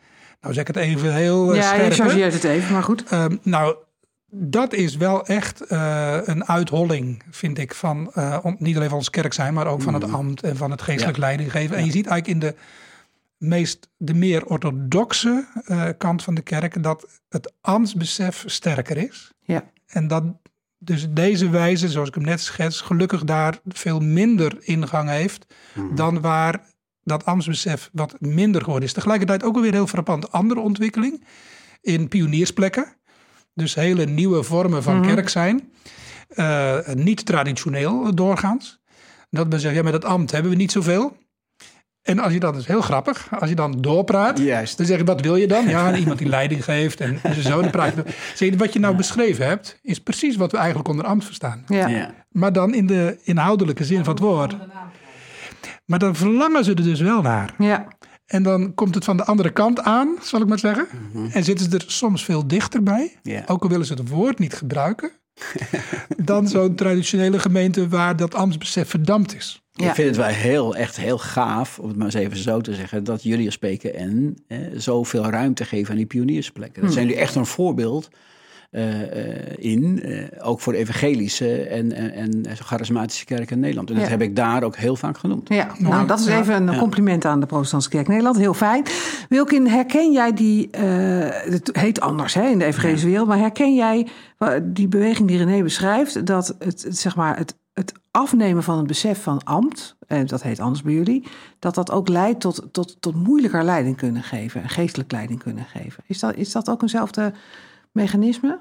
[0.44, 1.82] Nou zeg ik het even heel eh, Ja, scherp.
[1.82, 2.10] je hè.
[2.10, 3.04] chargeert het even, maar goed.
[3.04, 3.76] Ehm, nou,
[4.30, 8.98] dat is wel echt eh, een uitholling, vind ik, van eh, om, niet alleen van
[8.98, 11.76] ons kerk zijn, maar ook van het ambt en van het geestelijk leiding geven.
[11.76, 12.56] En je ziet eigenlijk in de
[13.44, 19.32] meest, de meer orthodoxe eh, kant van de kerk dat het ambtsbesef sterker is.
[19.42, 19.72] Ja.
[19.86, 20.24] En dat
[20.78, 25.46] dus deze wijze, zoals ik hem net schets, gelukkig daar veel minder ingang heeft
[25.96, 26.62] dan waar
[27.04, 28.94] dat ambtsbesef wat minder geworden is.
[28.94, 31.24] Tegelijkertijd ook alweer heel frappant andere ontwikkeling
[31.82, 32.96] in pioniersplekken.
[33.54, 35.72] Dus hele nieuwe vormen van kerk zijn.
[36.30, 38.82] Uh, niet traditioneel doorgaans.
[39.30, 41.18] Dat men zegt, ja, met het ambt hebben we niet zoveel.
[42.04, 44.78] En als je dan, dat is heel grappig, als je dan doorpraat, Juist.
[44.78, 45.68] dan zeg je, wat wil je dan?
[45.68, 48.04] Ja, iemand die leiding geeft en zo, dan praat je.
[48.36, 51.64] Zeg je, wat je nou beschreven hebt, is precies wat we eigenlijk onder ambt verstaan.
[51.68, 51.88] Ja.
[51.88, 52.14] Ja.
[52.30, 54.56] Maar dan in de inhoudelijke zin van het woord.
[55.86, 57.54] Maar dan verlangen ze er dus wel naar.
[57.58, 57.88] Ja.
[58.26, 60.88] En dan komt het van de andere kant aan, zal ik maar zeggen.
[61.32, 63.16] En zitten ze er soms veel dichterbij.
[63.22, 63.44] Ja.
[63.48, 65.12] Ook al willen ze het woord niet gebruiken.
[66.18, 69.63] dan zo'n traditionele gemeente waar dat ambtsbesef verdampt is.
[69.76, 69.88] Ja.
[69.88, 72.74] Ik vind het wel heel, echt heel gaaf, om het maar eens even zo te
[72.74, 76.82] zeggen, dat jullie als PKN eh, zoveel ruimte geven aan die pioniersplekken.
[76.82, 78.10] Dat zijn jullie echt een voorbeeld
[78.74, 83.90] eh, eh, in, eh, ook voor de evangelische en, en, en charismatische kerk in Nederland.
[83.90, 85.50] En dat heb ik daar ook heel vaak genoemd.
[85.50, 88.38] Ja, nou dat is even een compliment aan de Protestantse Kerk Nederland.
[88.38, 88.84] Heel fijn.
[89.30, 90.82] Wilkin, herken jij die, eh,
[91.52, 94.08] het heet anders hè, in de evangelische wereld, maar herken jij
[94.64, 98.88] die beweging die René beschrijft, dat het, het, zeg maar, het, het afnemen van het
[98.88, 101.24] besef van ambt, en dat heet anders bij jullie,
[101.60, 105.66] dat dat ook leidt tot, tot, tot moeilijker leiding kunnen geven, en geestelijk leiding kunnen
[105.66, 106.04] geven.
[106.08, 107.34] Is dat, is dat ook eenzelfde
[107.92, 108.58] mechanisme?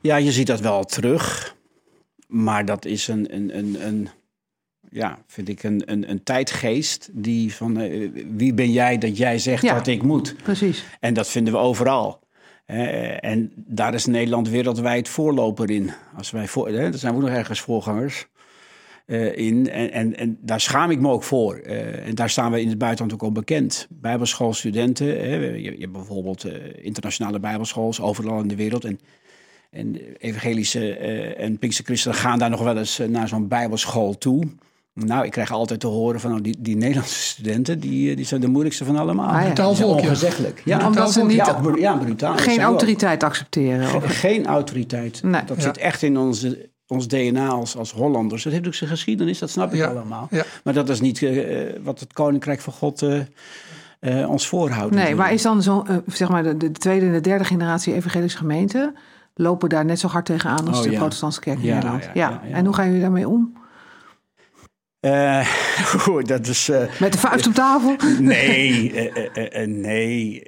[0.00, 1.56] Ja, je ziet dat wel terug.
[2.26, 4.08] Maar dat is een, een, een, een
[4.90, 9.38] ja, vind ik een, een, een tijdgeest die van eh, wie ben jij dat jij
[9.38, 9.74] zegt Ja.
[9.74, 10.36] dat ik moet.
[10.42, 10.84] Precies.
[11.00, 12.20] En dat vinden we overal.
[12.70, 15.90] Eh, en daar is Nederland wereldwijd voorloper in.
[16.16, 18.26] Als wij hè, daar zijn we nog ergens voorgangers
[19.06, 19.70] eh, in.
[19.70, 21.54] En, en, en daar schaam ik me ook voor.
[21.54, 23.86] Eh, en daar staan we in het buitenland ook al bekend.
[23.90, 26.44] Bijbelschoolstudenten, hè, je, je hebt bijvoorbeeld
[26.74, 28.84] internationale bijbelschool overal in de wereld.
[28.84, 29.00] En,
[29.70, 30.96] en evangelische
[31.36, 34.44] en Pinkse christenen gaan daar nog wel eens naar zo'n bijbelschool toe.
[35.06, 38.24] Nou, ik krijg altijd te horen van nou, die, die Nederlandse studenten, die, eh, die
[38.26, 39.28] zijn de moeilijkste van allemaal.
[39.28, 39.44] Ah, ja.
[39.44, 40.06] Brutaal volk, ja.
[40.08, 40.62] Ongezeggelijk.
[40.64, 42.36] Ja, Omdat ze niet- ja, br- ja, brutaal.
[42.36, 42.64] Geen ook.
[42.64, 43.86] autoriteit accepteren.
[43.86, 45.22] Ge- Of, Geen autoriteit.
[45.22, 45.44] Nee.
[45.44, 45.62] Dat Ja.
[45.62, 48.42] zit echt in onze, ons DNA als, als Hollanders.
[48.42, 49.86] Dat heeft ook zijn geschiedenis, dat snap ik Ja.
[49.88, 50.28] allemaal.
[50.30, 50.44] Ja.
[50.64, 53.20] Maar dat is niet eh, wat het Koninkrijk van God eh,
[54.00, 54.80] eh, ons voorhoudt.
[54.90, 55.16] Nee, natuurlijk.
[55.18, 58.94] maar is dan zo, zeg maar de, de tweede en de derde generatie evangelische gemeenten
[59.34, 60.98] lopen daar net zo hard tegenaan als Oh, de ja.
[60.98, 62.04] protestantse kerk in Ja, Nederland?
[62.04, 62.54] ja, Ja, ja, ja.
[62.54, 63.52] En hoe gaan jullie daarmee om?
[65.00, 65.48] Eh,
[66.22, 66.68] dat is...
[66.68, 67.96] eh, Met de vuist op tafel?
[68.20, 70.42] nee, eh, nee.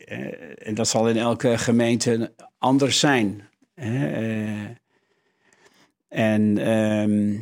[0.54, 3.48] en dat zal in elke gemeente anders zijn.
[6.08, 7.36] en, ehm,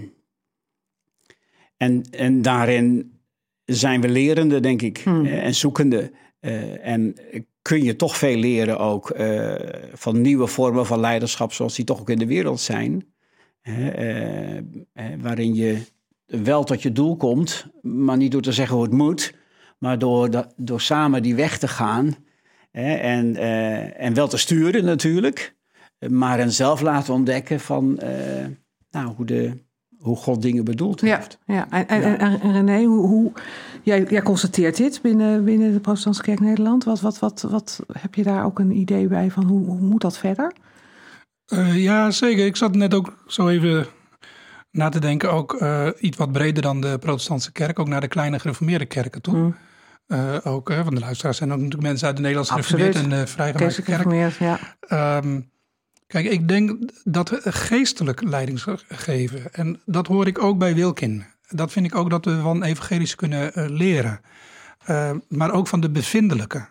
[1.77, 3.19] en, en daarin
[3.65, 6.11] zijn we lerende, denk ik, eh, en zoekende.
[6.83, 7.15] En
[7.63, 9.15] kun je toch veel leren ook
[9.93, 13.13] van nieuwe vormen van leiderschap, zoals die toch ook in de wereld zijn.
[15.21, 15.83] waarin je
[16.31, 19.35] wel tot je doel komt, maar niet door te zeggen hoe het moet,
[19.79, 22.15] maar door, dat, door samen die weg te gaan.
[22.71, 25.55] Hè, en, eh, en wel te sturen natuurlijk,
[26.09, 28.47] maar hen zelf laten ontdekken van eh,
[28.91, 29.53] nou, hoe, de,
[29.99, 31.39] hoe God dingen bedoeld Ja, heeft.
[31.47, 31.67] ja.
[31.71, 33.33] En, en, en, en René, hoe, hoe,
[33.83, 36.85] jij, jij constateert dit binnen, binnen de protestantse kerk Nederland.
[36.85, 40.01] Wat, wat, wat, wat heb je daar ook een idee bij van hoe, hoe moet
[40.01, 40.53] dat verder?
[41.47, 42.47] Eh, ja, zeker.
[42.47, 43.87] Ik zat net ook zo even
[44.71, 45.33] na te denken.
[45.33, 47.79] Ook eh, iets wat breder dan de protestantse kerk.
[47.79, 49.37] Ook naar de kleine gereformeerde kerken toe.
[49.37, 49.57] Mm.
[50.07, 53.27] Eh, ook, van de luisteraars zijn ook natuurlijk mensen uit de Nederlandse gereformeerde en de
[53.27, 54.39] vrijgemaakte kerk.
[54.39, 54.59] ja.
[54.81, 55.41] Ehm,
[56.07, 59.53] kijk, ik denk dat we geestelijk leiding geven.
[59.53, 61.25] En dat hoor ik ook bij Wilkin.
[61.49, 64.21] Dat vind ik ook dat we van evangelisch kunnen leren.
[64.85, 66.69] Eh, maar ook van de bevindelijke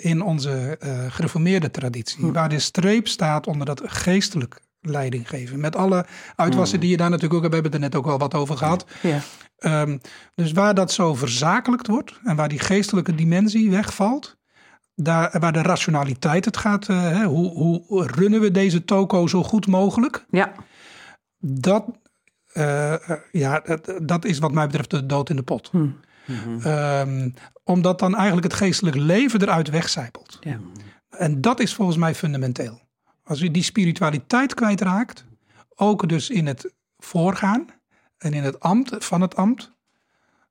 [0.00, 0.78] in onze
[1.10, 2.32] gereformeerde traditie.
[2.32, 5.60] Waar de streep staat onder dat geestelijk leiding geven.
[5.60, 6.06] Met alle
[6.36, 7.54] uitwassen die je daar natuurlijk ook hebt.
[7.54, 8.84] We hebben het er net ook al wat over gehad.
[9.02, 9.20] ja.
[9.58, 9.98] Ehm,
[10.34, 14.36] dus waar dat zo verzakelijkt wordt en waar die geestelijke dimensie wegvalt,
[14.94, 17.50] daar, waar de rationaliteit het gaat, eh, hè, hoe,
[17.86, 20.52] hoe runnen we deze toko zo goed mogelijk, Ja,
[21.38, 21.84] dat,
[22.52, 22.94] eh,
[23.32, 25.70] ja, dat, dat is wat mij betreft de dood in de pot.
[25.70, 25.86] Hm.
[26.62, 27.30] Ehm,
[27.64, 30.38] omdat dan eigenlijk het geestelijk leven eruit wegcijpelt.
[30.40, 30.60] ja.
[31.10, 32.80] En dat is volgens mij fundamenteel.
[33.30, 35.24] Als u die spiritualiteit kwijtraakt,
[35.74, 37.66] ook dus in het voorgaan
[38.18, 39.72] en in het ambt van het ambt,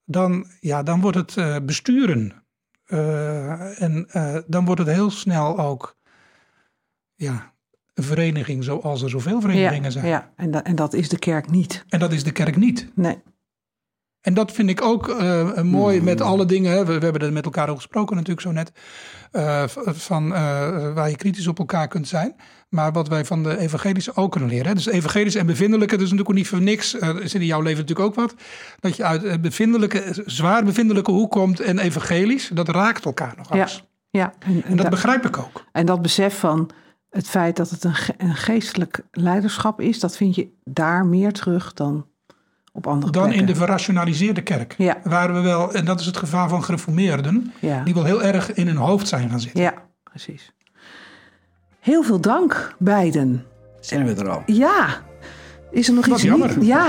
[0.05, 2.43] dan, ja, dan wordt het eh, besturen.
[2.86, 5.97] Eh, en eh, dan wordt het heel snel ook
[7.15, 7.53] ja,
[7.93, 10.07] een vereniging zoals er zoveel verenigingen ja, zijn.
[10.07, 10.34] ja.
[10.36, 11.86] En, en dat is de kerk niet.
[11.88, 12.91] En dat is de kerk niet.
[12.95, 13.21] Nee.
[14.22, 16.05] En dat vind ik ook uh, mooi Hmm.
[16.05, 16.72] met alle dingen.
[16.72, 16.86] Hè.
[16.86, 18.72] We, we hebben er met elkaar over gesproken natuurlijk zo net.
[19.32, 22.36] Uh, van uh, waar je kritisch op elkaar kunt zijn.
[22.70, 24.67] Maar wat wij van de evangelische ook kunnen leren.
[24.67, 24.74] Hè.
[24.74, 26.95] Dus evangelisch en bevindelijke, dus natuurlijk ook niet voor niks.
[26.95, 28.36] Uh, is in jouw leven natuurlijk ook wat.
[28.80, 32.49] Dat je uit bevindelijke, zwaar bevindelijke hoek komt en evangelisch.
[32.53, 33.86] Dat raakt elkaar nog eens.
[34.09, 34.34] Ja, ja.
[34.39, 35.65] En, en dat da begrijp ik ook.
[35.72, 36.70] En dat besef van
[37.09, 39.99] het feit dat het een, ge een geestelijk leiderschap is.
[39.99, 42.05] Dat vind je daar meer terug dan
[42.72, 43.41] op andere dan plekken.
[43.47, 44.76] in de verrationaliseerde kerk.
[44.78, 44.97] Ja.
[45.03, 47.84] Waar we wel, en dat is het gevaar van gereformeerden, Ja.
[47.84, 49.61] die wel heel erg in hun hoofd zijn gaan zitten.
[49.61, 50.53] Ja, precies.
[51.80, 53.45] Heel veel dank, beiden.
[53.80, 54.43] Zijn we er al?
[54.45, 54.88] Ja.
[55.72, 56.57] Is er nog Wat iets jammer.
[56.57, 56.67] niet?
[56.76, 56.88] Ja,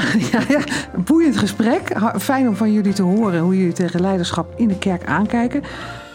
[0.48, 0.60] ja,
[1.04, 1.96] boeiend gesprek.
[2.18, 5.62] Fijn om van jullie te horen hoe jullie tegen leiderschap in de kerk aankijken.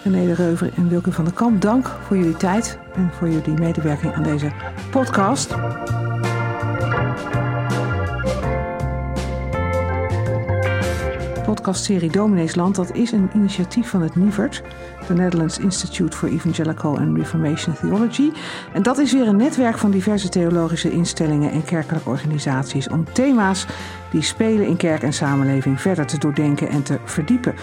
[0.03, 3.53] René de Reuver en Wilke van der Kamp, dank voor jullie tijd en voor jullie
[3.59, 4.51] medewerking aan deze
[4.91, 5.55] podcast.
[11.45, 14.61] Podcastserie Domineesland, dat is een initiatief van het NIVERT,
[15.07, 18.31] de Netherlands Institute for Evangelical and Reformation Theology.
[18.73, 23.65] En dat is weer een netwerk van diverse theologische instellingen en kerkelijke organisaties om thema's
[24.11, 27.55] die spelen in kerk en samenleving verder te doordenken en te verdiepen.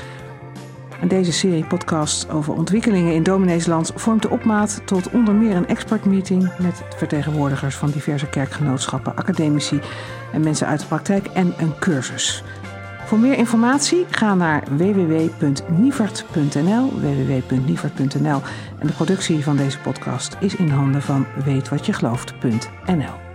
[1.00, 5.68] En deze serie podcasts over ontwikkelingen in Domineesland vormt de opmaat tot onder meer een
[5.68, 9.80] expertmeeting met vertegenwoordigers van diverse kerkgenootschappen, academici
[10.32, 12.44] en mensen uit de praktijk en een cursus.
[13.12, 18.40] Voor meer informatie ga naar www.nievert.nl, www.nievert.nl.
[18.78, 23.31] En de productie van deze podcast is in handen van weetwatjegelooft.nl.